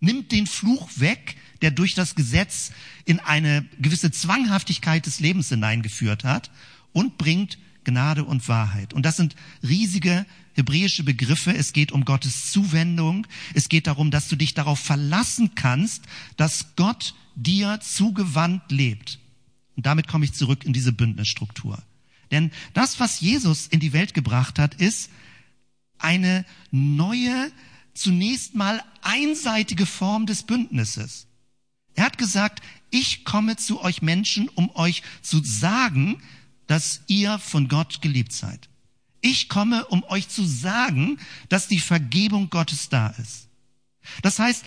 [0.00, 2.72] nimmt den Fluch weg, der durch das Gesetz
[3.04, 6.50] in eine gewisse Zwanghaftigkeit des Lebens hineingeführt hat
[6.92, 8.94] und bringt Gnade und Wahrheit.
[8.94, 10.24] Und das sind riesige
[10.54, 11.54] hebräische Begriffe.
[11.54, 13.26] Es geht um Gottes Zuwendung.
[13.54, 16.04] Es geht darum, dass du dich darauf verlassen kannst,
[16.36, 19.18] dass Gott dir zugewandt lebt.
[19.82, 21.76] Und damit komme ich zurück in diese Bündnisstruktur.
[22.30, 25.10] Denn das, was Jesus in die Welt gebracht hat, ist
[25.98, 27.50] eine neue,
[27.92, 31.26] zunächst mal einseitige Form des Bündnisses.
[31.96, 36.22] Er hat gesagt, ich komme zu euch Menschen, um euch zu sagen,
[36.68, 38.68] dass ihr von Gott geliebt seid.
[39.20, 43.48] Ich komme, um euch zu sagen, dass die Vergebung Gottes da ist.
[44.22, 44.64] Das heißt,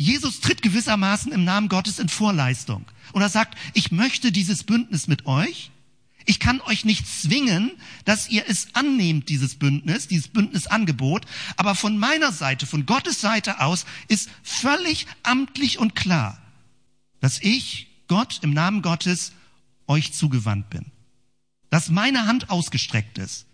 [0.00, 2.86] Jesus tritt gewissermaßen im Namen Gottes in Vorleistung.
[3.12, 5.70] Und er sagt, ich möchte dieses Bündnis mit euch,
[6.24, 7.72] ich kann euch nicht zwingen,
[8.06, 11.26] dass ihr es annehmt, dieses Bündnis, dieses Bündnisangebot.
[11.58, 16.40] Aber von meiner Seite, von Gottes Seite aus, ist völlig amtlich und klar,
[17.20, 19.32] dass ich Gott im Namen Gottes
[19.86, 20.86] euch zugewandt bin.
[21.68, 23.44] Dass meine Hand ausgestreckt ist.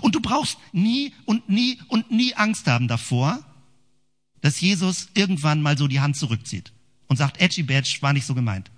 [0.00, 3.44] Und du brauchst nie und nie und nie Angst haben davor,
[4.42, 6.72] dass Jesus irgendwann mal so die Hand zurückzieht
[7.06, 8.70] und sagt, Edgy Badge war nicht so gemeint.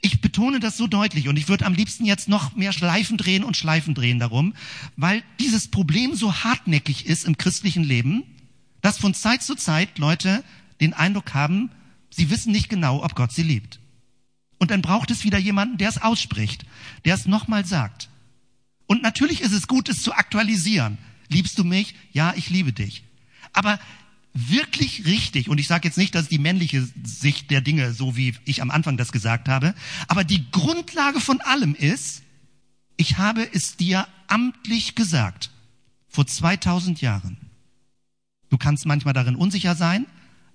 [0.00, 3.42] Ich betone das so deutlich und ich würde am liebsten jetzt noch mehr Schleifen drehen
[3.42, 4.54] und Schleifen drehen darum,
[4.96, 8.22] weil dieses Problem so hartnäckig ist im christlichen Leben,
[8.82, 10.44] dass von Zeit zu Zeit Leute
[10.80, 11.70] den Eindruck haben,
[12.10, 13.80] sie wissen nicht genau, ob Gott sie liebt.
[14.58, 16.66] Und dann braucht es wieder jemanden, der es ausspricht,
[17.04, 18.10] der es nochmal sagt.
[18.86, 20.98] Und natürlich ist es gut, es zu aktualisieren.
[21.28, 21.94] Liebst du mich?
[22.12, 23.02] Ja, ich liebe dich.
[23.52, 23.80] Aber
[24.36, 28.34] wirklich richtig, und ich sage jetzt nicht, dass die männliche Sicht der Dinge, so wie
[28.44, 29.74] ich am Anfang das gesagt habe,
[30.08, 32.22] aber die Grundlage von allem ist,
[32.96, 35.50] ich habe es dir amtlich gesagt,
[36.08, 37.36] vor 2000 Jahren.
[38.50, 40.06] Du kannst manchmal darin unsicher sein,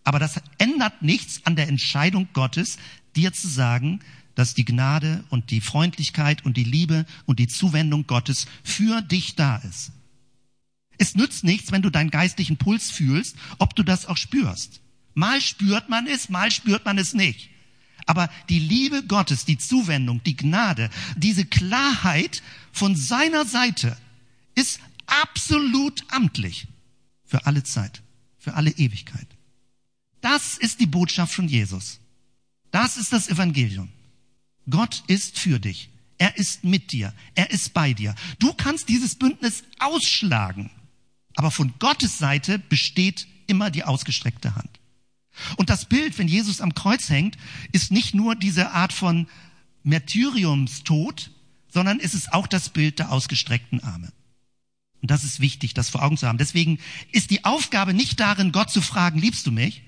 [0.04, 2.78] aber das ändert nichts an der Entscheidung Gottes,
[3.16, 4.00] dir zu sagen,
[4.36, 9.36] dass die Gnade und die Freundlichkeit und die Liebe und die Zuwendung Gottes für dich
[9.36, 9.92] da ist.
[11.02, 14.82] Es nützt nichts, wenn du deinen geistlichen Puls fühlst, ob du das auch spürst.
[15.16, 17.50] Mal spürt man es, mal spürt man es nicht.
[18.06, 23.98] Aber die Liebe Gottes, die Zuwendung, die Gnade, diese Klarheit von seiner Seite
[24.54, 26.68] ist absolut amtlich
[27.26, 28.04] für alle Zeit,
[28.38, 29.28] für alle Ewigkeit.
[30.22, 32.00] Das ist die Botschaft von Jesus.
[32.70, 33.90] Das ist das Evangelium.
[34.70, 35.90] Gott ist für dich.
[36.20, 37.12] Er ist mit dir.
[37.34, 38.14] Er ist bei dir.
[38.38, 40.70] Du kannst dieses Bündnis ausschlagen.
[41.36, 44.80] Aber von Gottes Seite besteht immer die ausgestreckte Hand.
[45.58, 47.38] Und das Bild, wenn Jesus am Kreuz hängt,
[47.72, 49.28] ist nicht nur diese Art von
[49.84, 51.32] Märtyriumstod,
[51.70, 54.12] sondern es ist auch das Bild der ausgestreckten Arme.
[55.02, 56.38] Und das ist wichtig, das vor Augen zu haben.
[56.38, 56.80] Deswegen
[57.12, 59.82] ist die Aufgabe nicht darin, Gott zu fragen, liebst du mich?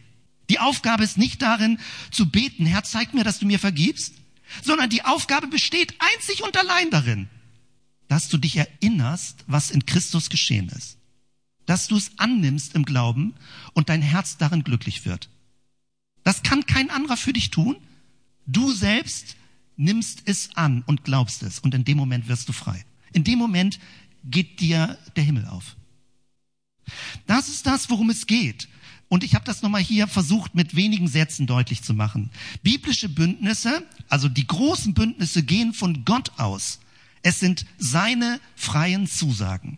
[0.50, 1.80] Die Aufgabe ist nicht darin,
[2.12, 4.16] zu beten, Herr, zeig mir, dass du mir vergibst,
[4.64, 7.30] sondern die Aufgabe besteht einzig und allein darin,
[8.08, 10.98] dass du dich erinnerst, was in Christus geschehen ist.
[11.66, 13.34] Dass du es annimmst im Glauben
[13.74, 15.30] und dein Herz darin glücklich wird.
[16.24, 17.78] Das kann kein anderer für dich tun.
[18.46, 19.36] Du selbst
[19.76, 22.86] nimmst es an und glaubst es und in dem Moment wirst du frei.
[23.12, 23.80] In dem Moment
[24.24, 25.76] geht dir der Himmel auf.
[27.28, 28.68] Das ist das, worum es geht.
[29.10, 32.32] Und ich habe das nochmal hier versucht, mit wenigen Sätzen deutlich zu machen.
[32.64, 36.80] Biblische Bündnisse, also die großen Bündnisse, gehen von Gott aus.
[37.22, 39.78] Es sind seine freien Zusagen.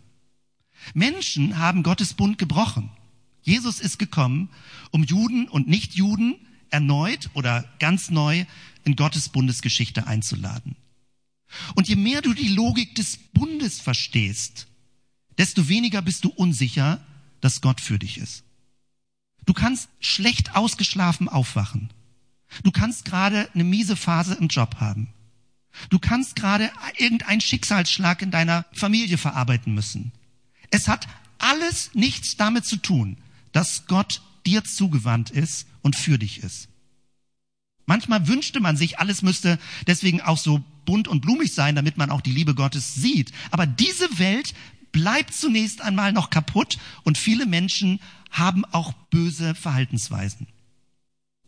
[0.94, 2.90] Menschen haben Gottes Bund gebrochen.
[3.42, 4.48] Jesus ist gekommen,
[4.90, 6.36] um Juden und Nichtjuden
[6.70, 8.44] erneut oder ganz neu
[8.84, 10.76] in Gottes Bundesgeschichte einzuladen.
[11.74, 14.66] Und je mehr du die Logik des Bundes verstehst,
[15.38, 17.00] desto weniger bist du unsicher,
[17.40, 18.44] dass Gott für dich ist.
[19.44, 21.90] Du kannst schlecht ausgeschlafen aufwachen.
[22.64, 25.08] Du kannst gerade eine miese Phase im Job haben.
[25.90, 30.12] Du kannst gerade irgendeinen Schicksalsschlag in deiner Familie verarbeiten müssen.
[30.70, 31.06] Es hat
[31.38, 33.18] alles nichts damit zu tun,
[33.52, 36.68] dass Gott dir zugewandt ist und für dich ist.
[37.86, 42.10] Manchmal wünschte man sich, alles müsste deswegen auch so bunt und blumig sein, damit man
[42.10, 43.32] auch die Liebe Gottes sieht.
[43.50, 44.54] Aber diese Welt
[44.92, 48.00] bleibt zunächst einmal noch kaputt und viele Menschen
[48.30, 50.46] haben auch böse Verhaltensweisen.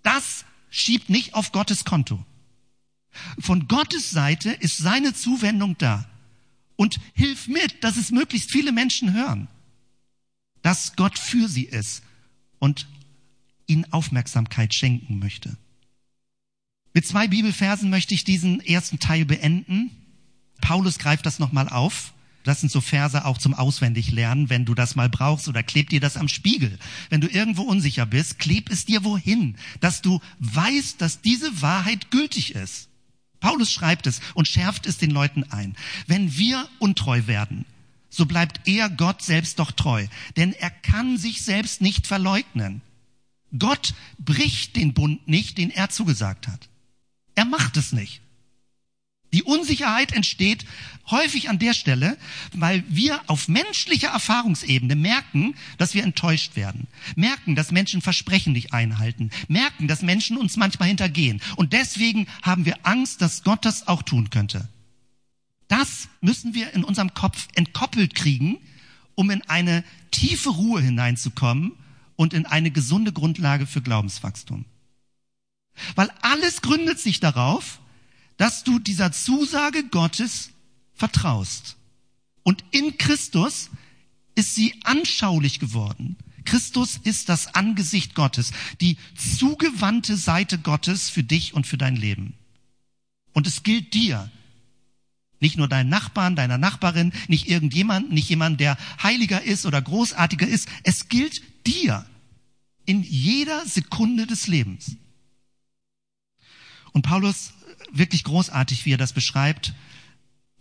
[0.02, 2.24] Das schiebt nicht auf Gottes Konto.
[3.38, 6.06] Von Gottes Seite ist seine Zuwendung da
[6.78, 9.48] und hilf mit, dass es möglichst viele Menschen hören,
[10.62, 12.02] dass Gott für sie ist
[12.60, 12.86] und
[13.66, 15.56] ihnen Aufmerksamkeit schenken möchte.
[16.94, 19.90] Mit zwei Bibelversen möchte ich diesen ersten Teil beenden.
[20.60, 22.14] Paulus greift das nochmal auf.
[22.44, 26.00] Das sind so Verse auch zum Auswendiglernen, wenn du das mal brauchst oder kleb dir
[26.00, 26.78] das am Spiegel.
[27.10, 32.12] Wenn du irgendwo unsicher bist, kleb es dir wohin, dass du weißt, dass diese Wahrheit
[32.12, 32.87] gültig ist.
[33.40, 35.76] Paulus schreibt es und schärft es den Leuten ein.
[36.06, 37.64] Wenn wir untreu werden,
[38.10, 42.80] so bleibt er Gott selbst doch treu, denn er kann sich selbst nicht verleugnen.
[43.58, 46.68] Gott bricht den Bund nicht, den er zugesagt hat.
[47.34, 48.20] Er macht es nicht.
[49.32, 50.64] Die Unsicherheit entsteht
[51.10, 52.16] häufig an der Stelle,
[52.52, 56.86] weil wir auf menschlicher Erfahrungsebene merken, dass wir enttäuscht werden,
[57.16, 61.40] merken, dass Menschen Versprechen nicht einhalten, merken, dass Menschen uns manchmal hintergehen.
[61.56, 64.68] Und deswegen haben wir Angst, dass Gott das auch tun könnte.
[65.68, 68.58] Das müssen wir in unserem Kopf entkoppelt kriegen,
[69.14, 71.72] um in eine tiefe Ruhe hineinzukommen
[72.16, 74.64] und in eine gesunde Grundlage für Glaubenswachstum.
[75.94, 77.80] Weil alles gründet sich darauf,
[78.36, 80.50] dass du dieser Zusage Gottes
[80.98, 81.76] vertraust.
[82.42, 83.70] Und in Christus
[84.34, 86.16] ist sie anschaulich geworden.
[86.44, 92.34] Christus ist das Angesicht Gottes, die zugewandte Seite Gottes für dich und für dein Leben.
[93.32, 94.30] Und es gilt dir,
[95.40, 100.48] nicht nur deinen Nachbarn, deiner Nachbarin, nicht irgendjemand, nicht jemand, der heiliger ist oder großartiger
[100.48, 100.68] ist.
[100.82, 102.06] Es gilt dir
[102.86, 104.96] in jeder Sekunde des Lebens.
[106.92, 107.52] Und Paulus,
[107.92, 109.74] wirklich großartig, wie er das beschreibt,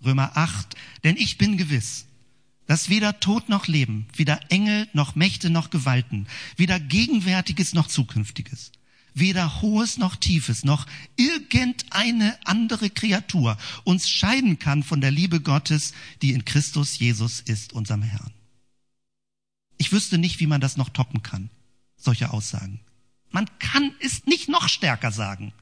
[0.04, 2.06] Römer 8, denn ich bin gewiss,
[2.68, 6.28] dass weder Tod noch Leben, weder Engel noch Mächte noch Gewalten,
[6.58, 8.72] weder Gegenwärtiges noch Zukünftiges,
[9.14, 10.86] weder Hohes noch Tiefes noch
[11.16, 17.74] irgendeine andere Kreatur uns scheiden kann von der Liebe Gottes, die in Christus Jesus ist,
[17.74, 18.34] unserem Herrn.
[19.78, 21.50] Ich wüsste nicht, wie man das noch toppen kann,
[21.96, 22.82] solche Aussagen.
[23.30, 25.54] Man kann es nicht noch stärker sagen.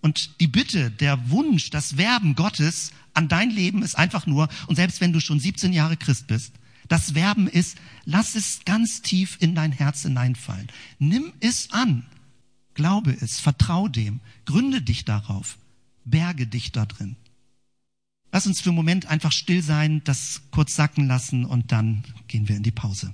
[0.00, 4.76] Und die Bitte, der Wunsch, das Werben Gottes an dein Leben ist einfach nur, und
[4.76, 6.54] selbst wenn du schon 17 Jahre Christ bist,
[6.88, 10.68] das Werben ist, lass es ganz tief in dein Herz hineinfallen.
[10.98, 12.06] Nimm es an.
[12.74, 15.58] Glaube es, vertrau dem, gründe dich darauf,
[16.04, 17.16] berge dich da drin.
[18.32, 22.48] Lass uns für einen Moment einfach still sein, das kurz sacken lassen und dann gehen
[22.48, 23.12] wir in die Pause.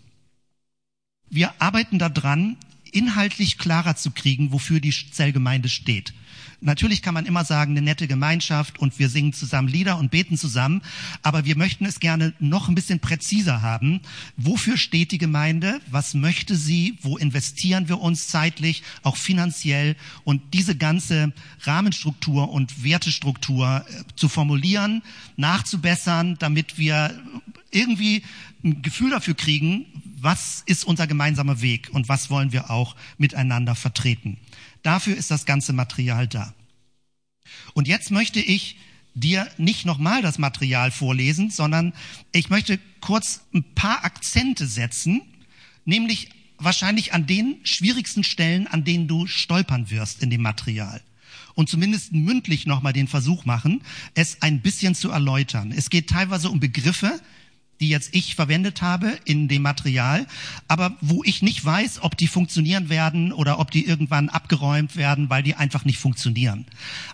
[1.29, 2.57] Wir arbeiten daran,
[2.93, 6.15] inhaltlich klarer zu kriegen, wofür die Zellgemeinde steht.
[6.61, 10.39] Natürlich kann man immer sagen, eine nette Gemeinschaft und wir singen zusammen Lieder und beten
[10.39, 10.83] zusammen,
[11.23, 14.01] aber wir möchten es gerne noch ein bisschen präziser haben.
[14.37, 15.81] Wofür steht die Gemeinde?
[15.91, 16.99] Was möchte sie?
[17.03, 19.97] Wo investieren wir uns zeitlich, auch finanziell?
[20.25, 21.33] Und diese ganze
[21.63, 25.03] Rahmenstruktur und Wertestruktur äh, zu formulieren,
[25.37, 27.15] nachzubessern, damit wir
[27.71, 28.23] irgendwie
[28.65, 29.87] ein Gefühl dafür kriegen,
[30.19, 34.39] was ist unser gemeinsamer Weg und was wollen wir auch miteinander vertreten.
[34.87, 36.55] Dafür ist das ganze Material da.
[37.75, 38.79] Und jetzt möchte ich
[39.15, 41.93] dir nicht nochmal das Material vorlesen, sondern
[42.31, 45.23] ich möchte kurz ein paar Akzente setzen,
[45.87, 51.03] nämlich wahrscheinlich an den schwierigsten Stellen, an denen du stolpern wirst in dem Material.
[51.57, 53.83] Und zumindest mündlich nochmal den Versuch machen,
[54.15, 55.73] es ein bisschen zu erläutern.
[55.73, 57.21] Es geht teilweise um Begriffe,
[57.81, 60.27] die jetzt ich verwendet habe in dem Material,
[60.69, 65.31] aber wo ich nicht weiß, ob die funktionieren werden oder ob die irgendwann abgeräumt werden,
[65.31, 66.67] weil die einfach nicht funktionieren.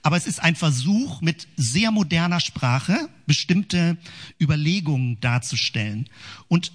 [0.02, 3.96] Aber es ist ein Versuch, mit sehr moderner Sprache bestimmte
[4.40, 6.08] Überlegungen darzustellen.
[6.48, 6.72] Und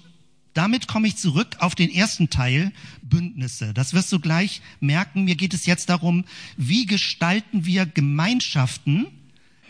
[0.54, 2.72] damit komme ich zurück auf den ersten Teil,
[3.02, 3.72] Bündnisse.
[3.72, 5.24] Das wirst du gleich merken.
[5.24, 6.24] Mir geht es jetzt darum,
[6.56, 9.06] wie gestalten wir Gemeinschaften,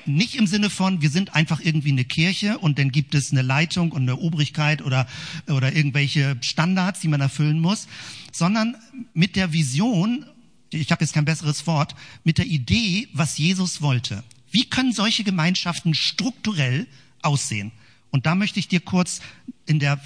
[0.08, 3.42] nicht im Sinne von, wir sind einfach irgendwie eine Kirche und dann gibt es eine
[3.42, 5.06] Leitung und eine Obrigkeit oder,
[5.46, 7.88] oder irgendwelche Standards, die man erfüllen muss,
[8.32, 8.76] sondern
[9.14, 10.24] mit der Vision,
[10.70, 11.94] ich habe jetzt kein besseres Wort,
[12.24, 14.24] mit der Idee, was Jesus wollte.
[14.50, 16.86] Wie können solche Gemeinschaften strukturell
[17.22, 17.72] aussehen?
[18.10, 19.20] Und da möchte ich dir kurz
[19.66, 20.00] in der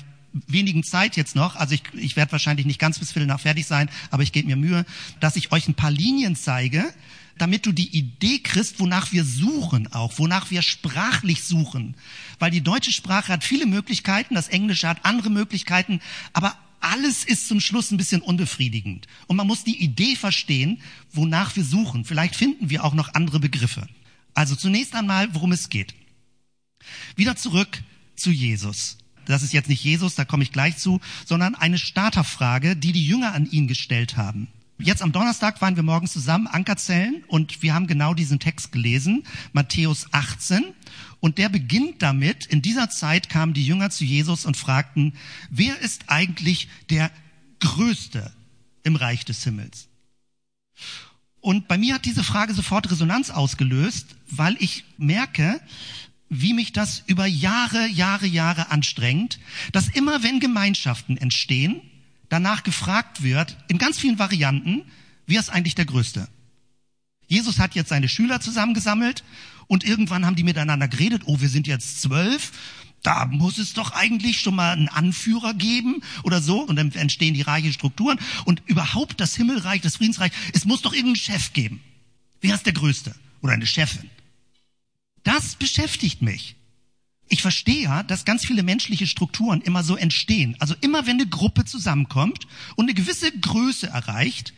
[0.47, 3.67] wenigen Zeit jetzt noch, also ich, ich werde wahrscheinlich nicht ganz bis Viertel nach fertig
[3.67, 4.85] sein, aber ich gebe mir Mühe,
[5.21, 6.85] dass ich euch ein paar Linien zeige,
[7.43, 11.97] damit du die Idee kriegst, wonach wir suchen auch, wonach wir sprachlich suchen.
[12.39, 16.01] Weil die deutsche Sprache hat viele Möglichkeiten, das Englische hat andere Möglichkeiten,
[16.33, 19.09] aber alles ist zum Schluss ein bisschen unbefriedigend.
[19.27, 20.81] Und man muss die Idee verstehen,
[21.13, 22.05] wonach wir suchen.
[22.05, 23.89] Vielleicht finden wir auch noch andere Begriffe.
[24.35, 25.95] Also zunächst einmal, worum es geht.
[27.17, 27.83] Wieder zurück
[28.15, 28.99] zu Jesus.
[29.27, 33.05] Das ist jetzt nicht Jesus, da komme ich gleich zu, sondern eine Starterfrage, die die
[33.05, 34.47] Jünger an ihn gestellt haben.
[34.79, 39.25] Jetzt am Donnerstag waren wir morgens zusammen, Ankerzellen, und wir haben genau diesen Text gelesen,
[39.53, 40.65] Matthäus 18.
[41.21, 45.15] Und der beginnt damit, in dieser Zeit kamen die Jünger zu Jesus und fragten,
[45.51, 47.13] wer ist eigentlich der
[47.61, 48.33] Größte
[48.83, 49.89] im Reich des Himmels?
[51.41, 55.61] Und bei mir hat diese Frage sofort Resonanz ausgelöst, weil ich merke,
[56.29, 59.39] wie mich das über Jahre, Jahre, Jahre anstrengt,
[59.73, 61.83] dass immer wenn Gemeinschaften entstehen,
[62.33, 64.85] danach gefragt wird, in ganz vielen Varianten,
[65.27, 66.29] wer ist eigentlich der Größte?
[67.27, 69.23] Jesus hat jetzt seine Schüler zusammengesammelt
[69.67, 72.53] und irgendwann haben die miteinander geredet, oh, wir sind jetzt zwölf,
[73.03, 77.35] da muss es doch eigentlich schon mal einen Anführer geben oder so und dann entstehen
[77.35, 81.83] die reichen Strukturen und überhaupt das Himmelreich, das Friedensreich, es muss doch irgendeinen Chef geben.
[82.41, 83.15] Wer ist der Größte?
[83.43, 84.09] Oder eine Chefin?
[85.23, 86.57] Das beschäftigt mich
[87.33, 90.55] ich verstehe ja, dass ganz viele menschliche Strukturen immer so entstehen.
[90.59, 94.53] Also immer wenn eine Gruppe zusammenkommt und eine gewisse Größe erreicht,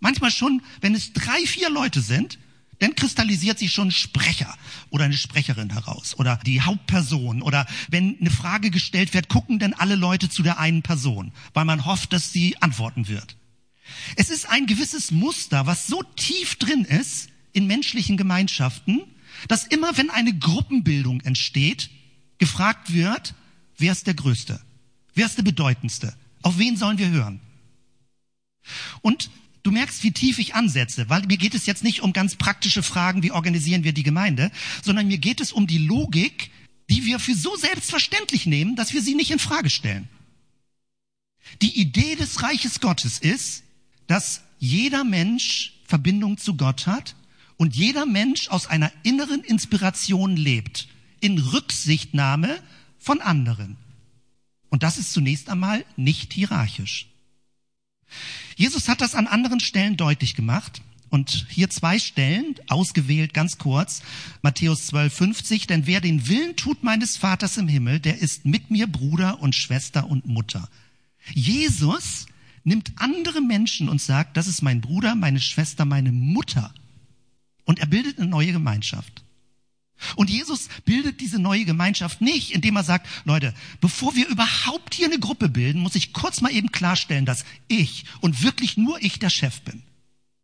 [0.00, 2.40] manchmal schon, wenn es drei, vier Leute sind,
[2.80, 4.52] dann kristallisiert sich schon ein Sprecher
[4.90, 9.72] oder eine Sprecherin heraus oder die Hauptperson oder wenn eine Frage gestellt wird, gucken dann
[9.72, 13.36] alle Leute zu der einen Person, weil man hofft, dass sie antworten wird.
[14.16, 19.02] Es ist ein gewisses Muster, was so tief drin ist in menschlichen Gemeinschaften,
[19.46, 21.88] dass immer wenn eine Gruppenbildung entsteht,
[22.38, 23.34] gefragt wird,
[23.78, 24.60] wer ist der Größte?
[25.14, 26.14] Wer ist der Bedeutendste?
[26.42, 27.40] Auf wen sollen wir hören?
[29.00, 29.30] Und
[29.62, 32.82] du merkst, wie tief ich ansetze, weil mir geht es jetzt nicht um ganz praktische
[32.82, 34.50] Fragen, wie organisieren wir die Gemeinde,
[34.82, 36.50] sondern mir geht es um die Logik,
[36.88, 40.08] die wir für so selbstverständlich nehmen, dass wir sie nicht in Frage stellen.
[41.62, 43.64] Die Idee des Reiches Gottes ist,
[44.06, 47.14] dass jeder Mensch Verbindung zu Gott hat
[47.56, 50.88] und jeder Mensch aus einer inneren Inspiration lebt,
[51.20, 52.58] in Rücksichtnahme
[52.98, 53.76] von anderen.
[54.68, 57.08] Und das ist zunächst einmal nicht hierarchisch.
[58.56, 60.82] Jesus hat das an anderen Stellen deutlich gemacht.
[61.08, 64.02] Und hier zwei Stellen, ausgewählt ganz kurz.
[64.42, 65.66] Matthäus 12, 50.
[65.66, 69.54] Denn wer den Willen tut meines Vaters im Himmel, der ist mit mir Bruder und
[69.54, 70.68] Schwester und Mutter.
[71.32, 72.26] Jesus
[72.64, 76.74] nimmt andere Menschen und sagt, das ist mein Bruder, meine Schwester, meine Mutter.
[77.64, 79.22] Und er bildet eine neue Gemeinschaft.
[80.14, 85.06] Und Jesus bildet diese neue Gemeinschaft nicht, indem er sagt, Leute, bevor wir überhaupt hier
[85.06, 89.18] eine Gruppe bilden, muss ich kurz mal eben klarstellen, dass ich und wirklich nur ich
[89.18, 89.82] der Chef bin.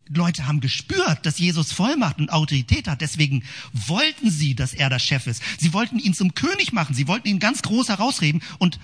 [0.09, 3.00] Leute haben gespürt, dass Jesus Vollmacht und Autorität hat.
[3.00, 5.42] Deswegen wollten sie, dass er der Chef ist.
[5.59, 6.94] Sie wollten ihn zum König machen.
[6.94, 8.42] Sie wollten ihn ganz groß herausreden.
[8.59, 8.78] Und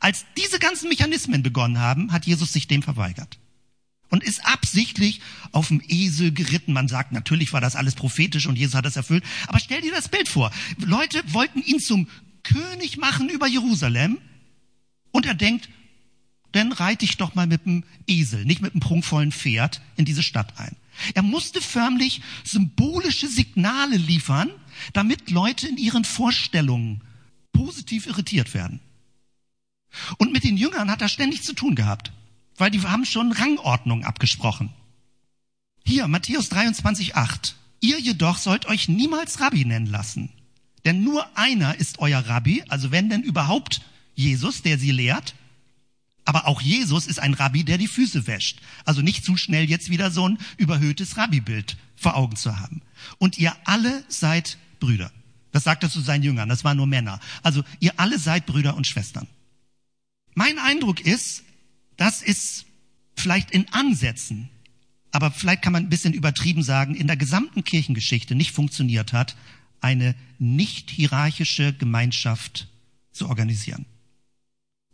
[0.00, 3.38] als diese ganzen Mechanismen begonnen haben, hat Jesus sich dem verweigert
[4.10, 5.20] und ist absichtlich
[5.52, 6.72] auf dem Esel geritten.
[6.72, 9.24] Man sagt, natürlich war das alles prophetisch und Jesus hat das erfüllt.
[9.46, 10.52] Aber stell dir das Bild vor.
[10.78, 12.08] Leute wollten ihn zum
[12.42, 14.18] König machen über Jerusalem
[15.10, 15.68] und er denkt,
[16.52, 20.22] dann reite ich doch mal mit dem Esel, nicht mit dem prunkvollen Pferd in diese
[20.22, 20.76] Stadt ein.
[21.14, 24.50] Er musste förmlich symbolische Signale liefern,
[24.92, 27.00] damit Leute in ihren Vorstellungen
[27.52, 28.78] positiv irritiert werden.
[30.18, 32.12] Und mit den Jüngern hat er ständig zu tun gehabt
[32.56, 34.70] weil die haben schon Rangordnung abgesprochen.
[35.84, 37.56] Hier, Matthäus 23, 8.
[37.80, 40.30] Ihr jedoch sollt euch niemals Rabbi nennen lassen.
[40.84, 43.82] Denn nur einer ist euer Rabbi, also wenn denn überhaupt
[44.14, 45.34] Jesus, der sie lehrt.
[46.24, 48.60] Aber auch Jesus ist ein Rabbi, der die Füße wäscht.
[48.84, 52.80] Also nicht zu schnell jetzt wieder so ein überhöhtes Rabbi-Bild vor Augen zu haben.
[53.18, 55.10] Und ihr alle seid Brüder.
[55.52, 57.20] Das sagt er zu seinen Jüngern, das waren nur Männer.
[57.42, 59.28] Also ihr alle seid Brüder und Schwestern.
[60.34, 61.43] Mein Eindruck ist,
[61.96, 62.66] das ist
[63.16, 64.48] vielleicht in Ansätzen,
[65.10, 69.36] aber vielleicht kann man ein bisschen übertrieben sagen, in der gesamten Kirchengeschichte nicht funktioniert hat,
[69.80, 72.68] eine nicht hierarchische Gemeinschaft
[73.12, 73.86] zu organisieren.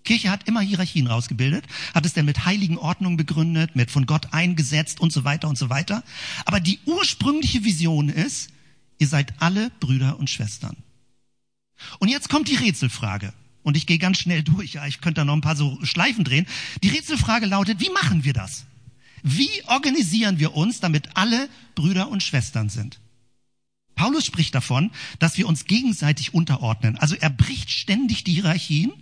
[0.05, 4.33] Kirche hat immer Hierarchien rausgebildet, hat es denn mit heiligen Ordnungen begründet, mit von Gott
[4.33, 6.03] eingesetzt und so weiter und so weiter.
[6.45, 8.51] Aber die ursprüngliche Vision ist,
[8.99, 10.77] ihr seid alle Brüder und Schwestern.
[11.99, 13.33] Und jetzt kommt die Rätselfrage.
[13.71, 16.25] Und ich gehe ganz schnell durch, ja, ich könnte da noch ein paar so Schleifen
[16.25, 16.45] drehen.
[16.83, 18.65] Die Rätselfrage lautet, wie machen wir das?
[19.23, 22.99] Wie organisieren wir uns, damit alle Brüder und Schwestern sind?
[23.95, 24.91] Paulus spricht davon,
[25.21, 26.97] dass wir uns gegenseitig unterordnen.
[26.97, 28.93] Also er bricht ständig die Hierarchien,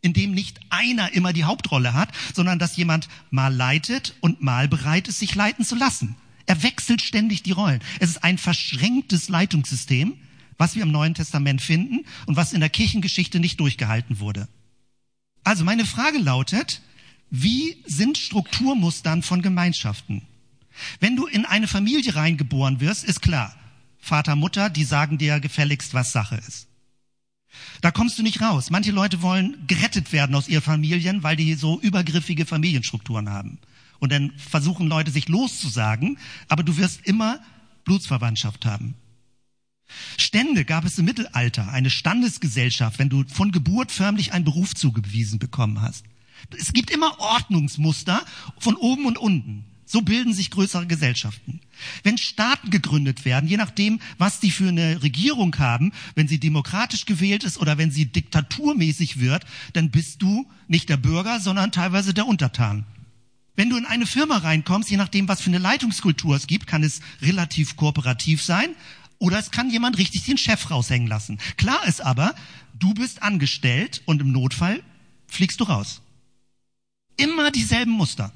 [0.00, 5.06] indem nicht einer immer die Hauptrolle hat, sondern dass jemand mal leitet und mal bereit
[5.06, 6.16] ist, sich leiten zu lassen.
[6.46, 7.80] Er wechselt ständig die Rollen.
[8.00, 10.14] Es ist ein verschränktes Leitungssystem,
[10.60, 14.46] was wir im Neuen Testament finden und was in der Kirchengeschichte nicht durchgehalten wurde.
[15.42, 16.82] Also meine Frage lautet,
[17.30, 20.20] wie sind Strukturmustern von Gemeinschaften?
[21.00, 23.56] Wenn du in eine Familie reingeboren wirst, ist klar,
[23.98, 26.68] Vater, Mutter, die sagen dir gefälligst, was Sache ist.
[27.80, 28.68] Da kommst du nicht raus.
[28.68, 33.58] Manche Leute wollen gerettet werden aus ihren Familien, weil die so übergriffige Familienstrukturen haben.
[33.98, 37.40] Und dann versuchen Leute sich loszusagen, aber du wirst immer
[37.84, 38.94] Blutsverwandtschaft haben.
[40.16, 45.38] Stände gab es im Mittelalter, eine Standesgesellschaft, wenn du von Geburt förmlich einen Beruf zugewiesen
[45.38, 46.04] bekommen hast.
[46.58, 48.24] Es gibt immer Ordnungsmuster
[48.58, 49.64] von oben und unten.
[49.84, 51.60] So bilden sich größere Gesellschaften.
[52.04, 57.06] Wenn Staaten gegründet werden, je nachdem, was die für eine Regierung haben, wenn sie demokratisch
[57.06, 62.14] gewählt ist oder wenn sie diktaturmäßig wird, dann bist du nicht der Bürger, sondern teilweise
[62.14, 62.86] der Untertan.
[63.56, 66.84] Wenn du in eine Firma reinkommst, je nachdem, was für eine Leitungskultur es gibt, kann
[66.84, 68.70] es relativ kooperativ sein,
[69.20, 71.38] oder es kann jemand richtig den Chef raushängen lassen.
[71.56, 72.34] Klar ist aber,
[72.74, 74.82] du bist angestellt und im Notfall
[75.28, 76.00] fliegst du raus.
[77.16, 78.32] Immer dieselben Muster.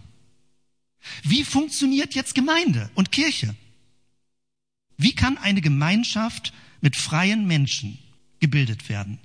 [1.23, 3.57] Wie funktioniert jetzt Gemeinde und Kirche?
[4.97, 7.99] Wie kann eine Gemeinschaft mit freien Menschen
[8.41, 9.19] gebildet werden?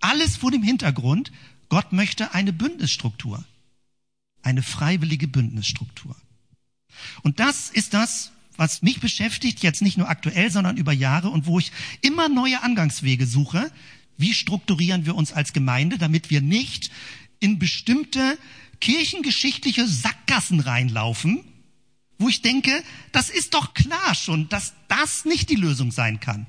[0.00, 1.32] Alles vor dem Hintergrund,
[1.68, 3.44] Gott möchte eine Bündnisstruktur,
[4.42, 6.16] eine freiwillige Bündnisstruktur.
[7.22, 11.46] Und das ist das, was mich beschäftigt, jetzt nicht nur aktuell, sondern über Jahre und
[11.46, 13.70] wo ich immer neue Angangswege suche.
[14.18, 16.90] Wie strukturieren wir uns als Gemeinde, damit wir nicht
[17.40, 18.38] in bestimmte
[18.80, 21.44] kirchengeschichtliche Sackgassen reinlaufen,
[22.18, 26.46] wo ich denke, das ist doch klar schon, dass das nicht die Lösung sein kann.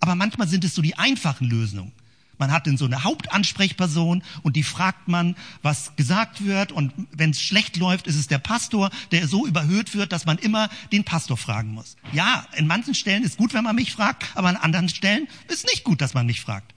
[0.00, 1.92] Aber manchmal sind es so die einfachen Lösungen.
[2.38, 6.72] Man hat dann so eine Hauptansprechperson und die fragt man, was gesagt wird.
[6.72, 10.38] Und wenn es schlecht läuft, ist es der Pastor, der so überhöht wird, dass man
[10.38, 11.96] immer den Pastor fragen muss.
[12.12, 15.66] Ja, in manchen Stellen ist gut, wenn man mich fragt, aber an anderen Stellen ist
[15.66, 16.74] nicht gut, dass man mich fragt.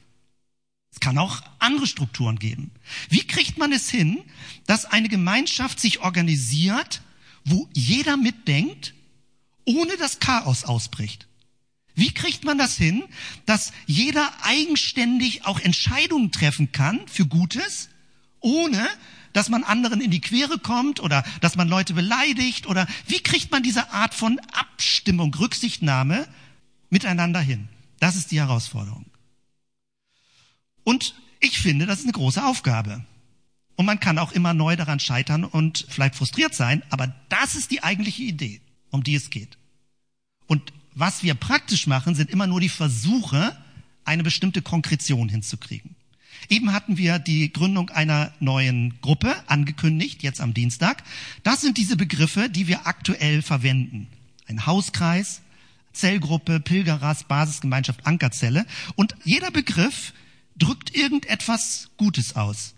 [0.91, 2.72] Es kann auch andere Strukturen geben.
[3.10, 4.24] Wie kriegt man es hin,
[4.66, 7.01] dass eine Gemeinschaft sich organisiert,
[7.45, 8.93] wo jeder mitdenkt,
[9.66, 11.28] ohne dass Chaos ausbricht?
[11.95, 13.03] Wie kriegt man das hin,
[13.45, 17.89] dass jeder eigenständig auch Entscheidungen treffen kann für Gutes,
[18.39, 18.87] ohne
[19.33, 23.51] dass man anderen in die Quere kommt oder dass man Leute beleidigt oder wie kriegt
[23.51, 26.27] man diese Art von Abstimmung, Rücksichtnahme
[26.89, 27.69] miteinander hin?
[27.99, 29.05] Das ist die Herausforderung.
[30.83, 33.05] Und ich finde, das ist eine große Aufgabe.
[33.75, 37.71] Und man kann auch immer neu daran scheitern und vielleicht frustriert sein, aber das ist
[37.71, 39.57] die eigentliche Idee, um die es geht.
[40.47, 43.55] Und was wir praktisch machen, sind immer nur die Versuche,
[44.05, 45.95] eine bestimmte Konkretion hinzukriegen.
[46.47, 51.03] Eben hatten wir die Gründung einer neuen Gruppe angekündigt, jetzt am Dienstag.
[51.43, 54.07] Das sind diese Begriffe, die wir aktuell verwenden.
[54.47, 55.41] Ein Hauskreis,
[55.93, 58.65] Zellgruppe, Pilgerras, Basisgemeinschaft, Ankerzelle.
[58.95, 60.13] Und jeder Begriff
[60.57, 62.73] drückt irgendetwas Gutes aus.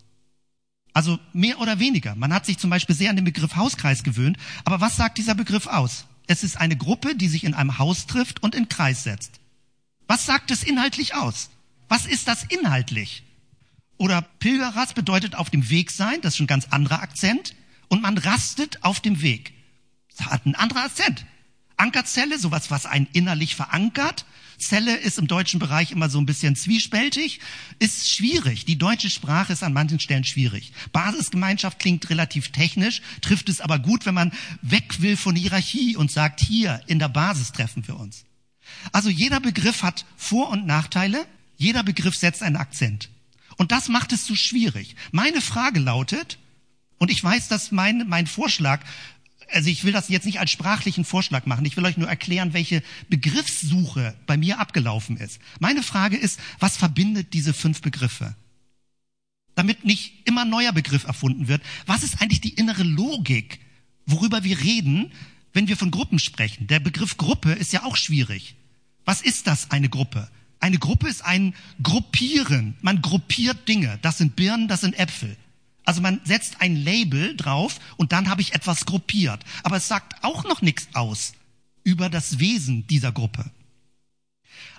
[0.93, 2.15] Also mehr oder weniger.
[2.15, 4.37] Man hat sich zum Beispiel sehr an den Begriff Hauskreis gewöhnt.
[4.65, 6.05] Aber was sagt dieser Begriff aus?
[6.31, 9.41] Es ist eine Gruppe, die sich in einem Haus trifft und in Kreis setzt.
[10.07, 11.49] Was sagt es inhaltlich aus?
[11.89, 13.23] Was ist das inhaltlich?
[13.97, 17.53] Oder Pilgerras bedeutet auf dem Weg sein, das ist ein ganz anderer Akzent.
[17.89, 19.51] Und man rastet auf dem Weg.
[20.15, 21.25] Das hat ein anderer Akzent.
[21.81, 24.25] Ankerzelle, sowas, was einen innerlich verankert.
[24.59, 27.39] Zelle ist im deutschen Bereich immer so ein bisschen zwiespältig,
[27.79, 28.65] ist schwierig.
[28.65, 30.73] Die deutsche Sprache ist an manchen Stellen schwierig.
[30.91, 36.11] Basisgemeinschaft klingt relativ technisch, trifft es aber gut, wenn man weg will von Hierarchie und
[36.11, 38.25] sagt, hier in der Basis treffen wir uns.
[38.91, 41.25] Also jeder Begriff hat Vor- und Nachteile,
[41.57, 43.09] jeder Begriff setzt einen Akzent.
[43.57, 44.95] Und das macht es so schwierig.
[45.11, 46.37] Meine Frage lautet,
[46.99, 48.81] und ich weiß, dass mein, mein Vorschlag
[49.51, 51.65] also ich will das jetzt nicht als sprachlichen Vorschlag machen.
[51.65, 55.39] Ich will euch nur erklären, welche Begriffssuche bei mir abgelaufen ist.
[55.59, 58.35] Meine Frage ist, was verbindet diese fünf Begriffe?
[59.55, 61.61] Damit nicht immer ein neuer Begriff erfunden wird.
[61.85, 63.59] Was ist eigentlich die innere Logik,
[64.05, 65.11] worüber wir reden,
[65.53, 66.67] wenn wir von Gruppen sprechen?
[66.67, 68.55] Der Begriff Gruppe ist ja auch schwierig.
[69.05, 70.29] Was ist das, eine Gruppe?
[70.59, 72.75] Eine Gruppe ist ein Gruppieren.
[72.81, 73.97] Man gruppiert Dinge.
[74.03, 75.35] Das sind Birnen, das sind Äpfel.
[75.83, 79.43] Also man setzt ein Label drauf und dann habe ich etwas gruppiert.
[79.63, 81.33] Aber es sagt auch noch nichts aus
[81.83, 83.49] über das Wesen dieser Gruppe.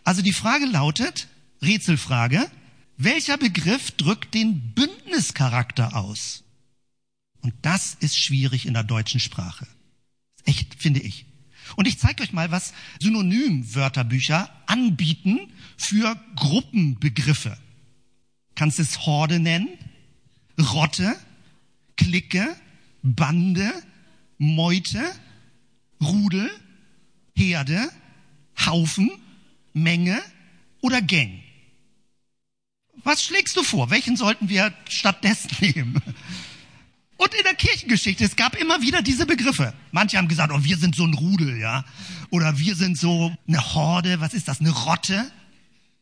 [0.05, 1.29] Also die Frage lautet,
[1.61, 2.51] Rätselfrage,
[2.97, 6.45] welcher Begriff drückt den Bündnischarakter aus?
[7.41, 9.67] Und das ist schwierig in der deutschen Sprache.
[10.45, 11.27] Echt, finde ich.
[11.77, 17.57] Und ich zeige euch mal, was Synonymwörterbücher anbieten für Gruppenbegriffe.
[18.55, 19.69] Kannst du es Horde nennen?
[20.59, 21.15] Rotte,
[21.97, 22.45] Clique,
[23.03, 23.73] Bande,
[24.39, 25.03] Meute,
[26.01, 26.51] Rudel,
[27.35, 27.91] Herde,
[28.67, 29.11] Haufen,
[29.73, 30.21] Menge
[30.81, 31.41] oder Gang.
[33.05, 33.91] Was schlägst du vor?
[33.91, 36.01] Welchen sollten wir stattdessen nehmen?
[37.17, 39.75] Und in der Kirchengeschichte, es gab immer wieder diese Begriffe.
[39.93, 41.85] Manche haben gesagt, oh, wir sind so ein Rudel, ja.
[42.31, 45.31] Oder wir sind so eine Horde, was ist das, eine Rotte?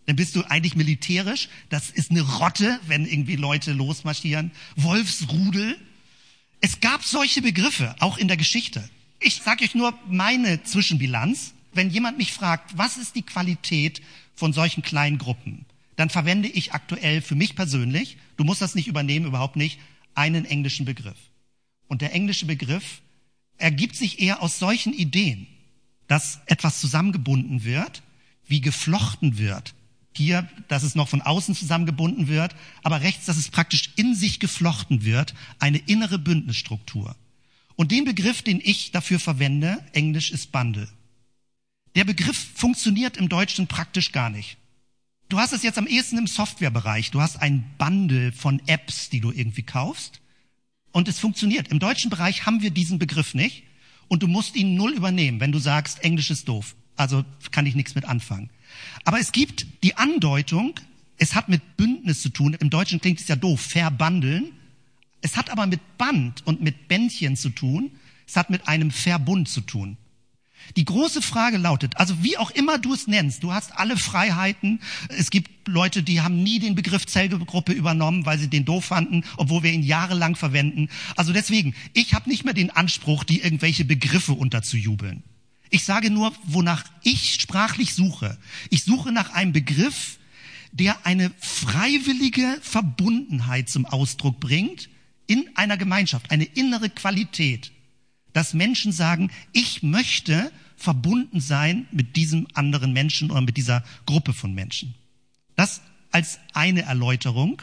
[0.06, 1.48] Dann bist du eigentlich militärisch.
[1.68, 4.50] Das ist eine Rotte, wenn irgendwie Leute losmarschieren.
[4.76, 5.76] Wolfsrudel.
[6.60, 8.88] Es gab solche Begriffe, auch in der Geschichte.
[9.18, 11.54] Ich sage euch nur meine Zwischenbilanz.
[11.72, 14.02] Wenn jemand mich fragt, was ist die Qualität
[14.34, 18.88] von solchen kleinen Gruppen, dann verwende ich aktuell für mich persönlich, du musst das nicht
[18.88, 19.78] übernehmen, überhaupt nicht,
[20.14, 21.18] einen englischen Begriff.
[21.86, 23.02] Und der englische Begriff
[23.58, 25.46] ergibt sich eher aus solchen Ideen,
[26.08, 28.02] dass etwas zusammengebunden wird,
[28.46, 29.74] wie geflochten wird,
[30.16, 34.40] hier, dass es noch von außen zusammengebunden wird, aber rechts, dass es praktisch in sich
[34.40, 37.16] geflochten wird, eine innere Bündnisstruktur.
[37.76, 40.88] Und den Begriff, den ich dafür verwende, Englisch ist Bundle.
[41.94, 44.58] Der Begriff funktioniert im Deutschen praktisch gar nicht.
[45.28, 47.10] Du hast es jetzt am ehesten im Softwarebereich.
[47.12, 50.20] Du hast ein Bundle von Apps, die du irgendwie kaufst.
[50.92, 51.68] Und es funktioniert.
[51.68, 53.62] Im deutschen Bereich haben wir diesen Begriff nicht.
[54.08, 56.74] Und du musst ihn null übernehmen, wenn du sagst, Englisch ist doof.
[56.96, 58.50] Also kann ich nichts mit anfangen.
[59.04, 60.78] Aber es gibt die Andeutung,
[61.18, 62.54] es hat mit Bündnis zu tun.
[62.54, 64.52] Im Deutschen klingt es ja doof, verbandeln.
[65.20, 67.90] Es hat aber mit Band und mit Bändchen zu tun.
[68.26, 69.96] Es hat mit einem Verbund zu tun.
[70.76, 74.80] Die große Frage lautet, also wie auch immer du es nennst, du hast alle Freiheiten.
[75.08, 79.24] Es gibt Leute, die haben nie den Begriff Zellgruppe übernommen, weil sie den doof fanden,
[79.36, 80.88] obwohl wir ihn jahrelang verwenden.
[81.16, 85.22] Also deswegen, ich habe nicht mehr den Anspruch, die irgendwelche Begriffe unterzujubeln.
[85.70, 88.38] Ich sage nur, wonach ich sprachlich suche.
[88.70, 90.18] Ich suche nach einem Begriff,
[90.72, 94.88] der eine freiwillige Verbundenheit zum Ausdruck bringt
[95.26, 97.72] in einer Gemeinschaft, eine innere Qualität,
[98.32, 104.32] dass Menschen sagen, ich möchte verbunden sein mit diesem anderen Menschen oder mit dieser Gruppe
[104.32, 104.94] von Menschen.
[105.56, 107.62] Das als eine Erläuterung.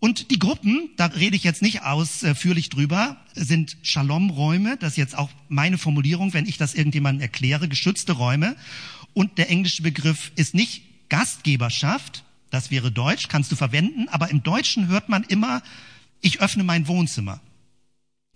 [0.00, 5.18] Und die Gruppen, da rede ich jetzt nicht ausführlich drüber, sind Shalom-Räume, das ist jetzt
[5.18, 8.56] auch meine Formulierung, wenn ich das irgendjemandem erkläre, geschützte Räume.
[9.12, 14.42] Und der englische Begriff ist nicht Gastgeberschaft, das wäre Deutsch, kannst du verwenden, aber im
[14.42, 15.62] Deutschen hört man immer,
[16.20, 17.40] ich öffne mein Wohnzimmer.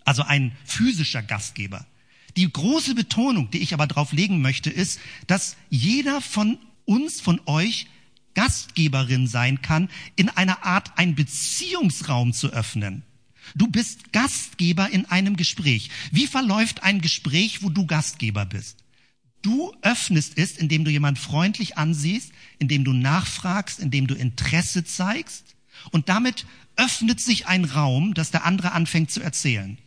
[0.05, 1.87] Also ein physischer Gastgeber.
[2.37, 7.41] Die große Betonung, die ich aber drauf legen möchte, ist, dass jeder von uns, von
[7.47, 7.87] euch
[8.35, 13.03] Gastgeberin sein kann, in einer Art einen Beziehungsraum zu öffnen.
[13.55, 15.91] Du bist Gastgeber in einem Gespräch.
[16.11, 18.79] Wie verläuft ein Gespräch, wo du Gastgeber bist?
[19.43, 25.57] Du öffnest es, indem du jemand freundlich ansiehst, indem du nachfragst, indem du Interesse zeigst.
[25.91, 29.79] Und damit öffnet sich ein Raum, dass der andere anfängt zu erzählen.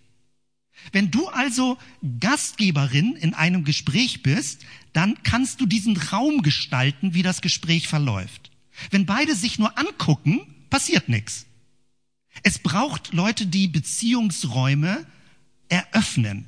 [0.92, 1.78] Wenn du also
[2.20, 8.52] Gastgeberin in einem Gespräch bist, dann kannst du diesen Raum gestalten, wie das Gespräch verläuft.
[8.92, 11.46] Wenn beide sich nur angucken, passiert nichts.
[12.44, 15.06] Es braucht Leute, die Beziehungsräume
[15.70, 16.46] eröffnen.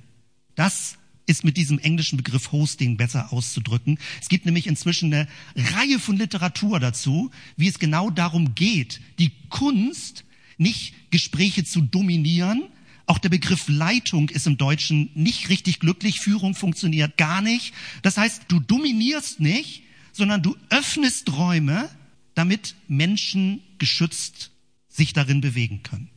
[0.55, 3.99] Das ist mit diesem englischen Begriff Hosting besser auszudrücken.
[4.21, 9.31] Es gibt nämlich inzwischen eine Reihe von Literatur dazu, wie es genau darum geht, die
[9.49, 10.23] Kunst,
[10.57, 12.63] nicht Gespräche zu dominieren,
[13.07, 16.19] auch der Begriff Leitung ist im Deutschen nicht richtig glücklich.
[16.19, 17.73] Führung funktioniert gar nicht.
[18.01, 21.89] Das heißt, du dominierst nicht, sondern du öffnest Räume,
[22.35, 24.51] damit Menschen geschützt
[24.89, 26.09] sich darin bewegen können.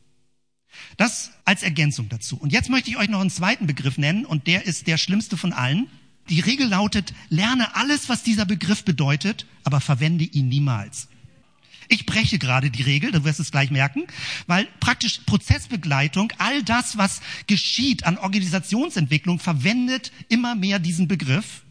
[0.97, 2.37] Das als Ergänzung dazu.
[2.37, 5.37] Und jetzt möchte ich euch noch einen zweiten Begriff nennen und der ist der schlimmste
[5.37, 5.87] von allen.
[6.29, 11.09] Die Regel lautet, lerne alles, was dieser Begriff bedeutet, aber verwende ihn niemals.
[11.93, 14.05] Ich breche gerade die Regel, du wirst es gleich merken,
[14.47, 21.63] weil praktisch Prozessbegleitung, all das, was geschieht an Organisationsentwicklung, verwendet immer mehr diesen Begriff.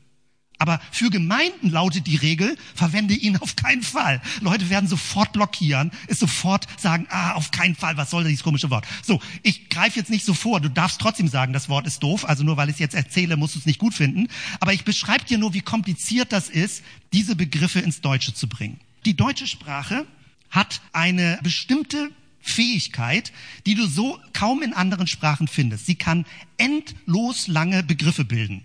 [0.58, 4.22] Aber für Gemeinden lautet die Regel, verwende ihn auf keinen Fall.
[4.42, 8.70] Leute werden sofort blockieren, ist sofort sagen, ah, auf keinen Fall, was soll dieses komische
[8.70, 8.86] Wort?
[9.02, 12.28] So, ich greife jetzt nicht so vor, du darfst trotzdem sagen, das Wort ist doof,
[12.28, 14.28] also nur weil ich es jetzt erzähle, musst du es nicht gut finden.
[14.60, 18.82] Aber ich beschreibe dir nur, wie kompliziert das ist, diese Begriffe ins Deutsche zu bringen.
[19.06, 20.06] Die deutsche Sprache
[20.50, 23.32] hat eine bestimmte Fähigkeit,
[23.66, 25.86] die du so kaum in anderen Sprachen findest.
[25.86, 26.26] Sie kann
[26.58, 28.64] endlos lange Begriffe bilden.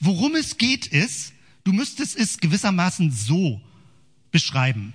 [0.00, 1.32] Worum es geht ist,
[1.64, 3.60] du müsstest es gewissermaßen so
[4.30, 4.94] beschreiben.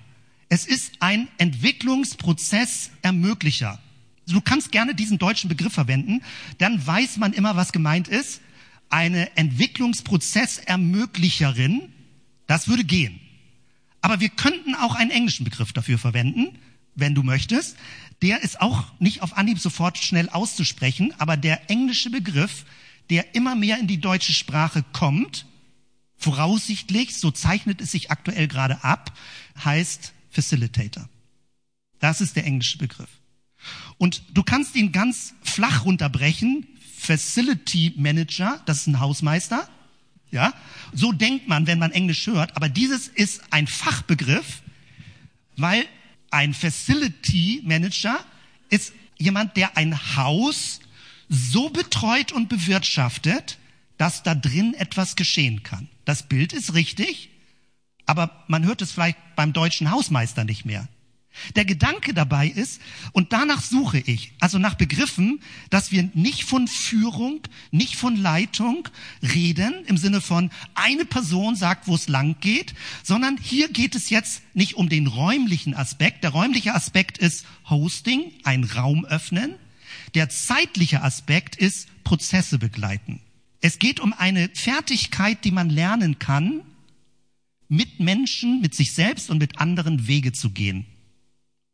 [0.50, 3.80] Es ist ein Entwicklungsprozess Ermöglicher.
[4.28, 6.22] Du kannst gerne diesen deutschen Begriff verwenden,
[6.58, 8.42] dann weiß man immer, was gemeint ist.
[8.90, 11.94] Eine Entwicklungsprozessermöglicherin,
[12.48, 13.20] das würde gehen.
[14.02, 16.58] Aber wir könnten auch einen englischen Begriff dafür verwenden,
[16.96, 17.78] wenn du möchtest.
[18.22, 22.66] Der ist auch nicht auf Anhieb sofort schnell auszusprechen, aber der englische Begriff,
[23.10, 25.46] der immer mehr in die deutsche Sprache kommt,
[26.18, 29.18] voraussichtlich, so zeichnet es sich aktuell gerade ab,
[29.64, 31.08] heißt Facilitator.
[32.00, 33.10] Das ist der englische Begriff.
[33.98, 36.68] Und du kannst ihn ganz flach runterbrechen.
[36.98, 39.68] Facility Manager, das ist ein Hausmeister.
[40.32, 40.54] Ja,
[40.94, 42.56] so denkt man, wenn man Englisch hört.
[42.56, 44.62] Aber dieses ist ein Fachbegriff,
[45.58, 45.86] weil
[46.32, 48.24] ein Facility Manager
[48.70, 50.80] ist jemand, der ein Haus
[51.30, 53.58] so betreut und bewirtschaftet,
[53.98, 55.90] dass da drin etwas geschehen kann.
[56.06, 57.30] Das Bild ist richtig,
[58.06, 60.88] aber man hört es vielleicht beim deutschen Hausmeister nicht mehr.
[61.56, 62.82] Der Gedanke dabei ist,
[63.12, 68.88] und danach suche ich, also nach Begriffen, dass wir nicht von Führung, nicht von Leitung
[69.22, 72.74] reden, im Sinne von eine Person sagt, wo es lang geht,
[73.04, 76.24] sondern hier geht es jetzt nicht um den räumlichen Aspekt.
[76.24, 79.56] Der räumliche Aspekt ist Hosting, ein Raum öffnen.
[80.16, 83.22] Der zeitliche Aspekt ist Prozesse begleiten.
[83.62, 86.62] Es geht um eine Fertigkeit, die man lernen kann,
[87.68, 90.86] mit Menschen, mit sich selbst und mit anderen Wege zu gehen.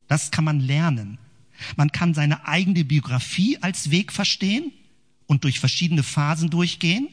[0.07, 1.17] Das kann man lernen.
[1.75, 4.71] Man kann seine eigene Biografie als Weg verstehen
[5.25, 7.07] und durch verschiedene Phasen durchgehen.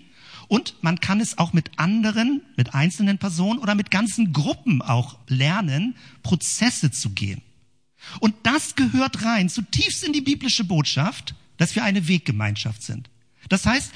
[0.48, 5.16] Und man kann es auch mit anderen, mit einzelnen Personen oder mit ganzen Gruppen auch
[5.28, 7.40] lernen, Prozesse zu gehen.
[8.20, 13.08] Und das gehört rein zutiefst in die biblische Botschaft, dass wir eine Weggemeinschaft sind.
[13.48, 13.92] Das heißt,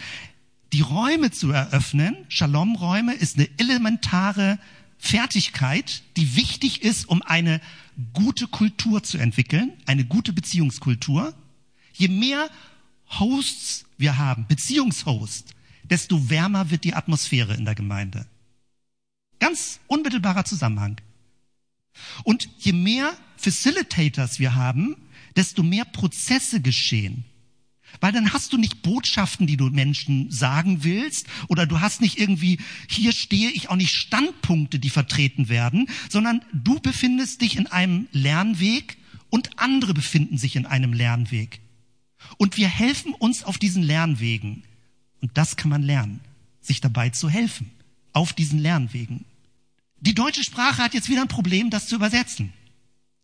[0.72, 4.58] die Räume zu eröffnen, Shalom-Räume, ist eine elementare
[4.98, 7.60] Fertigkeit, die wichtig ist, um eine
[8.12, 11.34] gute Kultur zu entwickeln, eine gute Beziehungskultur.
[11.92, 12.50] Je mehr
[13.18, 18.26] Hosts wir haben, Beziehungshost, desto wärmer wird die Atmosphäre in der Gemeinde.
[19.38, 21.00] Ganz unmittelbarer Zusammenhang.
[22.24, 24.96] Und je mehr Facilitators wir haben,
[25.36, 27.24] desto mehr Prozesse geschehen.
[28.00, 32.18] Weil dann hast du nicht Botschaften, die du Menschen sagen willst, oder du hast nicht
[32.18, 37.66] irgendwie, hier stehe ich auch nicht Standpunkte, die vertreten werden, sondern du befindest dich in
[37.66, 38.96] einem Lernweg
[39.30, 41.60] und andere befinden sich in einem Lernweg.
[42.38, 44.64] Und wir helfen uns auf diesen Lernwegen.
[45.20, 46.20] Und das kann man lernen,
[46.60, 47.70] sich dabei zu helfen,
[48.12, 49.24] auf diesen Lernwegen.
[50.00, 52.52] Die deutsche Sprache hat jetzt wieder ein Problem, das zu übersetzen.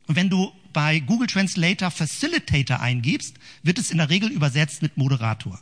[0.06, 4.96] Und wenn du bei Google Translator Facilitator eingibst, wird es in der Regel übersetzt mit
[4.96, 5.60] Moderator.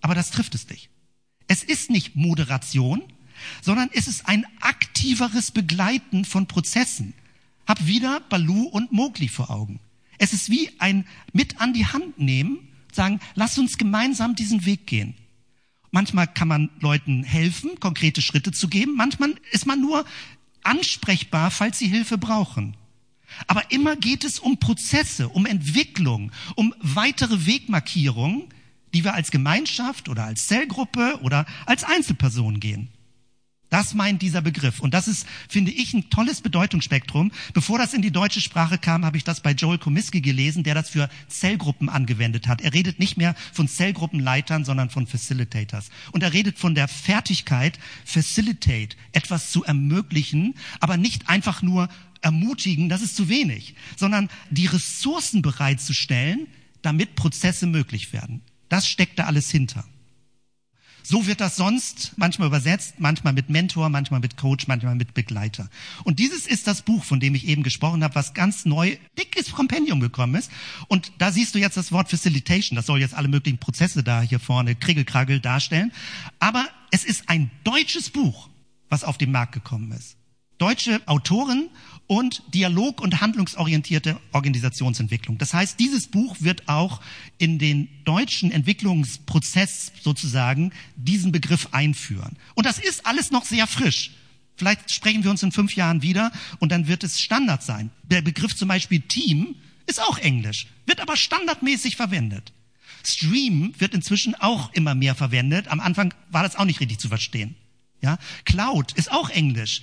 [0.00, 0.88] Aber das trifft es nicht.
[1.46, 3.02] Es ist nicht Moderation,
[3.62, 7.14] sondern es ist ein aktiveres Begleiten von Prozessen.
[7.66, 9.80] Hab wieder Balu und Mowgli vor Augen.
[10.18, 14.86] Es ist wie ein mit an die Hand nehmen, sagen, lass uns gemeinsam diesen Weg
[14.86, 15.14] gehen.
[15.90, 18.94] Manchmal kann man Leuten helfen, konkrete Schritte zu geben.
[18.96, 20.04] Manchmal ist man nur
[20.62, 22.76] ansprechbar, falls sie Hilfe brauchen.
[23.46, 28.44] Aber immer geht es um Prozesse, um Entwicklung, um weitere Wegmarkierungen,
[28.94, 32.88] die wir als Gemeinschaft oder als Zellgruppe oder als Einzelperson gehen.
[33.70, 34.80] Das meint dieser Begriff.
[34.80, 37.30] Und das ist, finde ich, ein tolles Bedeutungsspektrum.
[37.52, 40.74] Bevor das in die deutsche Sprache kam, habe ich das bei Joel Komiski gelesen, der
[40.74, 42.62] das für Zellgruppen angewendet hat.
[42.62, 45.90] Er redet nicht mehr von Zellgruppenleitern, sondern von Facilitators.
[46.12, 51.88] Und er redet von der Fertigkeit, facilitate, etwas zu ermöglichen, aber nicht einfach nur
[52.20, 56.46] ermutigen, das ist zu wenig, sondern die Ressourcen bereitzustellen,
[56.82, 58.42] damit Prozesse möglich werden.
[58.68, 59.84] Das steckt da alles hinter.
[61.10, 65.70] So wird das sonst manchmal übersetzt, manchmal mit Mentor, manchmal mit Coach, manchmal mit Begleiter.
[66.04, 69.52] Und dieses ist das Buch, von dem ich eben gesprochen habe, was ganz neu, dickes
[69.52, 70.50] Kompendium gekommen ist.
[70.86, 72.76] Und da siehst du jetzt das Wort Facilitation.
[72.76, 75.92] Das soll jetzt alle möglichen Prozesse da hier vorne, Kriegelkragel darstellen.
[76.40, 78.50] Aber es ist ein deutsches Buch,
[78.90, 80.18] was auf den Markt gekommen ist.
[80.58, 81.70] Deutsche Autoren
[82.08, 85.38] und dialog- und handlungsorientierte Organisationsentwicklung.
[85.38, 87.00] Das heißt, dieses Buch wird auch
[87.36, 92.36] in den deutschen Entwicklungsprozess sozusagen diesen Begriff einführen.
[92.54, 94.10] Und das ist alles noch sehr frisch.
[94.56, 97.90] Vielleicht sprechen wir uns in fünf Jahren wieder und dann wird es Standard sein.
[98.02, 99.54] Der Begriff zum Beispiel Team
[99.86, 102.52] ist auch Englisch, wird aber standardmäßig verwendet.
[103.04, 105.68] Stream wird inzwischen auch immer mehr verwendet.
[105.68, 107.54] Am Anfang war das auch nicht richtig zu verstehen.
[108.00, 109.82] Ja, Cloud ist auch Englisch,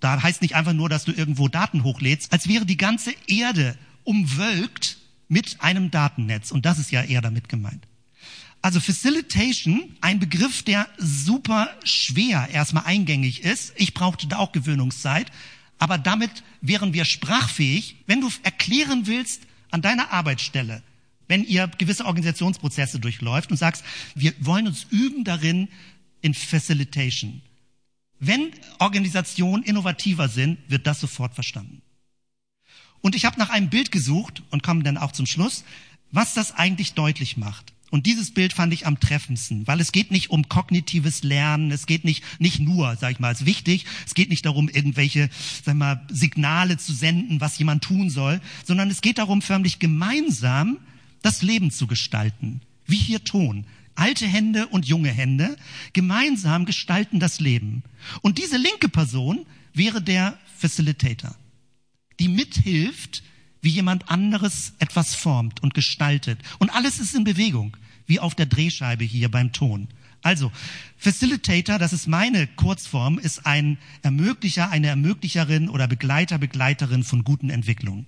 [0.00, 3.76] da heißt nicht einfach nur, dass du irgendwo Daten hochlädst, als wäre die ganze Erde
[4.04, 4.98] umwölkt
[5.28, 6.50] mit einem Datennetz.
[6.50, 7.86] Und das ist ja eher damit gemeint.
[8.62, 13.72] Also Facilitation, ein Begriff, der super schwer erstmal eingängig ist.
[13.76, 15.30] Ich brauchte da auch Gewöhnungszeit.
[15.78, 20.82] Aber damit wären wir sprachfähig, wenn du erklären willst an deiner Arbeitsstelle,
[21.26, 23.82] wenn ihr gewisse Organisationsprozesse durchläuft und sagst,
[24.14, 25.68] wir wollen uns üben darin
[26.20, 27.40] in Facilitation.
[28.20, 31.82] Wenn Organisationen innovativer sind, wird das sofort verstanden.
[33.00, 35.64] Und ich habe nach einem Bild gesucht und komme dann auch zum Schluss,
[36.12, 37.72] was das eigentlich deutlich macht.
[37.90, 41.86] Und dieses Bild fand ich am treffendsten, weil es geht nicht um kognitives Lernen, es
[41.86, 45.28] geht nicht, nicht nur, sag ich mal, ist wichtig, es geht nicht darum, irgendwelche,
[45.64, 50.78] sag mal, Signale zu senden, was jemand tun soll, sondern es geht darum, förmlich gemeinsam
[51.22, 52.60] das Leben zu gestalten.
[52.86, 53.64] Wie hier Ton
[54.00, 55.56] alte Hände und junge Hände,
[55.92, 57.82] gemeinsam gestalten das Leben.
[58.22, 59.44] Und diese linke Person
[59.74, 61.36] wäre der Facilitator,
[62.18, 63.22] die mithilft,
[63.60, 66.40] wie jemand anderes etwas formt und gestaltet.
[66.58, 67.76] Und alles ist in Bewegung,
[68.06, 69.88] wie auf der Drehscheibe hier beim Ton.
[70.22, 70.50] Also,
[70.96, 77.50] Facilitator, das ist meine Kurzform, ist ein Ermöglicher, eine Ermöglicherin oder Begleiter, Begleiterin von guten
[77.50, 78.06] Entwicklungen.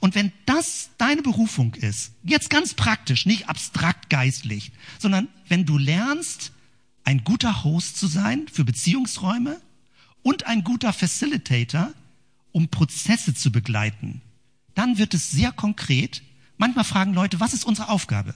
[0.00, 5.78] Und wenn das deine Berufung ist, jetzt ganz praktisch, nicht abstrakt geistlich, sondern wenn du
[5.78, 6.52] lernst,
[7.04, 9.60] ein guter Host zu sein für Beziehungsräume
[10.22, 11.92] und ein guter Facilitator,
[12.52, 14.22] um Prozesse zu begleiten,
[14.74, 16.22] dann wird es sehr konkret.
[16.58, 18.34] Manchmal fragen Leute, was ist unsere Aufgabe?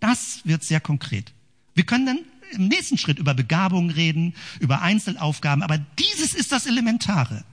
[0.00, 1.32] Das wird sehr konkret.
[1.74, 2.18] Wir können dann
[2.52, 7.44] im nächsten Schritt über Begabungen reden, über Einzelaufgaben, aber dieses ist das Elementare.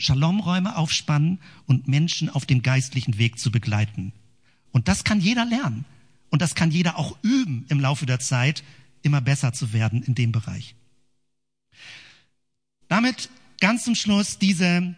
[0.00, 4.12] Shalom-Räume aufspannen und Menschen auf dem geistlichen Weg zu begleiten.
[4.72, 5.84] Und das kann jeder lernen.
[6.30, 8.62] Und das kann jeder auch üben im Laufe der Zeit,
[9.02, 10.74] immer besser zu werden in dem Bereich.
[12.88, 13.30] Damit
[13.60, 14.94] ganz zum Schluss diese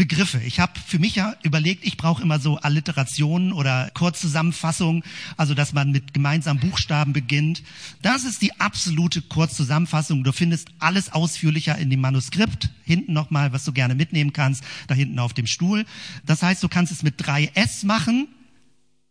[0.00, 0.40] Begriffe.
[0.40, 5.02] Ich habe für mich ja überlegt, ich brauche immer so Alliterationen oder Kurzzusammenfassungen,
[5.36, 7.62] also dass man mit gemeinsamen Buchstaben beginnt.
[8.00, 10.24] Das ist die absolute Kurzzusammenfassung.
[10.24, 12.70] Du findest alles ausführlicher in dem Manuskript.
[12.82, 15.84] Hinten nochmal, was du gerne mitnehmen kannst, da hinten auf dem Stuhl.
[16.24, 18.28] Das heißt, du kannst es mit drei S machen.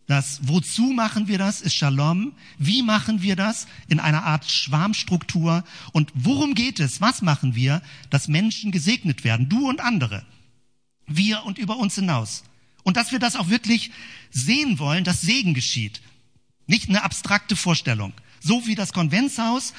[0.08, 2.34] Das Wozu machen wir das ist Shalom.
[2.58, 3.68] Wie machen wir das?
[3.90, 5.64] In einer Art Schwarmstruktur.
[5.92, 7.00] Und worum geht es?
[7.00, 7.84] Was machen wir?
[8.10, 10.26] Dass Menschen gesegnet werden, du und andere.
[11.10, 12.44] Wir und über uns hinaus.
[12.84, 13.92] Und dass wir das auch wirklich
[14.32, 16.02] sehen wollen, dass Segen geschieht.
[16.68, 18.14] Nicht eine abstrakte Vorstellung.
[18.40, 19.74] So wie das Konventshaus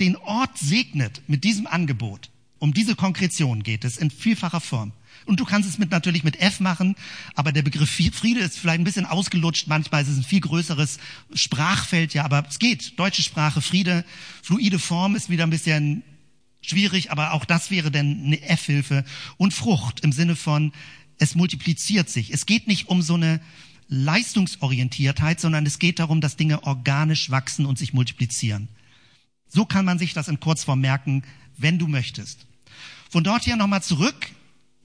[0.00, 2.30] den Ort segnet mit diesem Angebot.
[2.58, 4.92] Um diese Konkretion geht es in vielfacher Form.
[5.26, 6.96] Und du kannst es mit, natürlich mit F machen,
[7.34, 9.68] aber der Begriff Friede ist vielleicht ein bisschen ausgelutscht.
[9.68, 10.98] Manchmal ist es ein viel größeres
[11.32, 12.98] Sprachfeld, ja, aber es geht.
[12.98, 14.04] Deutsche Sprache, Friede,
[14.42, 16.02] fluide Form ist wieder ein bisschen
[16.68, 19.04] schwierig, aber auch das wäre denn eine F-Hilfe.
[19.36, 20.72] Und Frucht im Sinne von,
[21.18, 22.32] es multipliziert sich.
[22.32, 23.40] Es geht nicht um so eine
[23.88, 28.68] Leistungsorientiertheit, sondern es geht darum, dass Dinge organisch wachsen und sich multiplizieren.
[29.48, 31.22] So kann man sich das in Kurzform merken,
[31.56, 32.46] wenn du möchtest.
[33.10, 34.30] Von dort her nochmal zurück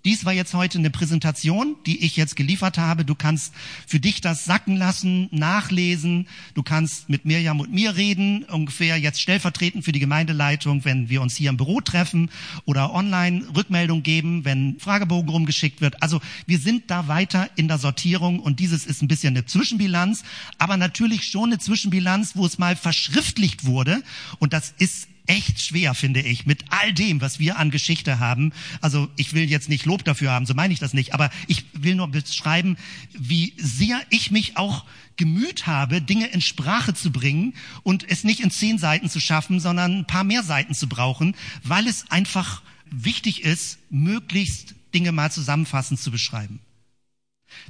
[0.06, 3.04] dies war jetzt heute eine Präsentation, die ich jetzt geliefert habe.
[3.04, 3.54] Du kannst
[3.86, 6.28] für dich das sacken lassen, nachlesen.
[6.54, 11.22] Du kannst mit Mirjam und mir reden, ungefähr jetzt stellvertretend für die Gemeindeleitung, wenn wir
[11.22, 12.30] uns hier im Büro treffen
[12.66, 16.02] oder online Rückmeldung geben, wenn Fragebogen rumgeschickt wird.
[16.02, 20.24] Also wir sind da weiter in der Sortierung und dieses ist ein bisschen eine Zwischenbilanz,
[20.58, 24.02] aber natürlich schon eine Zwischenbilanz, wo es mal verschriftlicht wurde
[24.40, 28.52] und das ist echt schwer, finde ich, mit all dem, was wir an Geschichte haben.
[28.82, 31.66] Also ich will jetzt nicht Lob dafür haben, so meine ich das nicht, aber ich
[31.74, 32.78] will nur beschreiben,
[33.14, 34.86] wie sehr ich mich auch
[35.18, 37.54] gemüht habe, Dinge in Sprache zu bringen
[37.84, 41.36] und es nicht in zehn Seiten zu schaffen, sondern ein paar mehr Seiten zu brauchen,
[41.64, 46.60] weil es einfach wichtig ist, möglichst Dinge mal zusammenfassend zu beschreiben.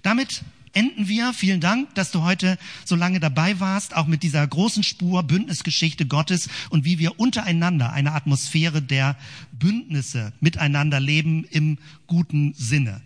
[0.01, 0.43] Damit
[0.73, 1.33] enden wir.
[1.33, 6.05] Vielen Dank, dass du heute so lange dabei warst, auch mit dieser großen Spur Bündnisgeschichte
[6.05, 9.17] Gottes und wie wir untereinander eine Atmosphäre der
[9.51, 13.01] Bündnisse miteinander leben im guten Sinne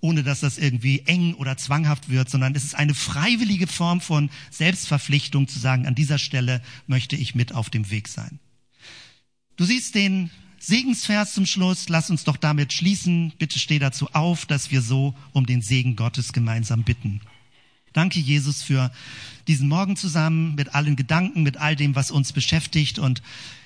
[0.00, 4.30] ohne dass das irgendwie eng oder zwanghaft wird, sondern es ist eine freiwillige Form von
[4.50, 8.38] Selbstverpflichtung zu sagen, an dieser Stelle möchte ich mit auf dem Weg sein.
[9.56, 10.30] Du siehst den
[10.66, 11.88] Segensvers zum Schluss.
[11.88, 13.32] Lass uns doch damit schließen.
[13.38, 17.20] Bitte steh dazu auf, dass wir so um den Segen Gottes gemeinsam bitten.
[17.92, 18.90] Danke, Jesus, für
[19.46, 23.22] diesen Morgen zusammen mit allen Gedanken, mit all dem, was uns beschäftigt und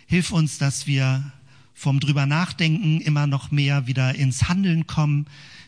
[0.09, 1.33] hilf uns, dass wir
[1.73, 5.25] vom drüber nachdenken immer noch mehr wieder ins Handeln kommen,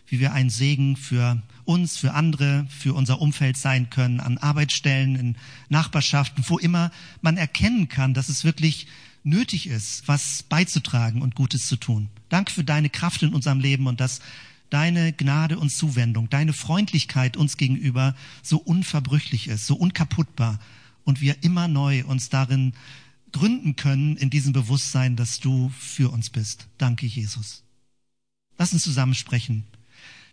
[0.09, 5.17] wie wir ein Segen für uns, für andere, für unser Umfeld sein können, an Arbeitsstellen,
[5.17, 5.37] in
[5.71, 6.91] Nachbarschaften, wo immer
[7.23, 8.87] man erkennen kann, dass es wirklich
[9.25, 12.09] nötig ist, was beizutragen und Gutes zu tun.
[12.29, 14.21] Danke für deine Kraft in unserem Leben und dass
[14.71, 20.59] deine Gnade und Zuwendung, deine Freundlichkeit uns gegenüber so unverbrüchlich ist, so unkaputtbar
[21.05, 22.73] und wir immer neu uns darin
[23.33, 26.69] gründen können, in diesem Bewusstsein, dass du für uns bist.
[26.79, 27.63] Danke, Jesus.
[28.59, 29.65] Lass uns zusammen sprechen.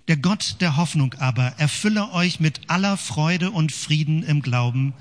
[0.07, 4.93] Der Gott der Hoffnung aber erfülle euch mit aller Freude und Frieden im Glauben,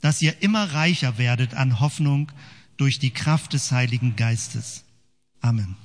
[0.00, 2.30] dass ihr immer reicher werdet an Hoffnung
[2.76, 4.84] durch die Kraft des Heiligen Geistes.
[5.40, 5.76] Amen.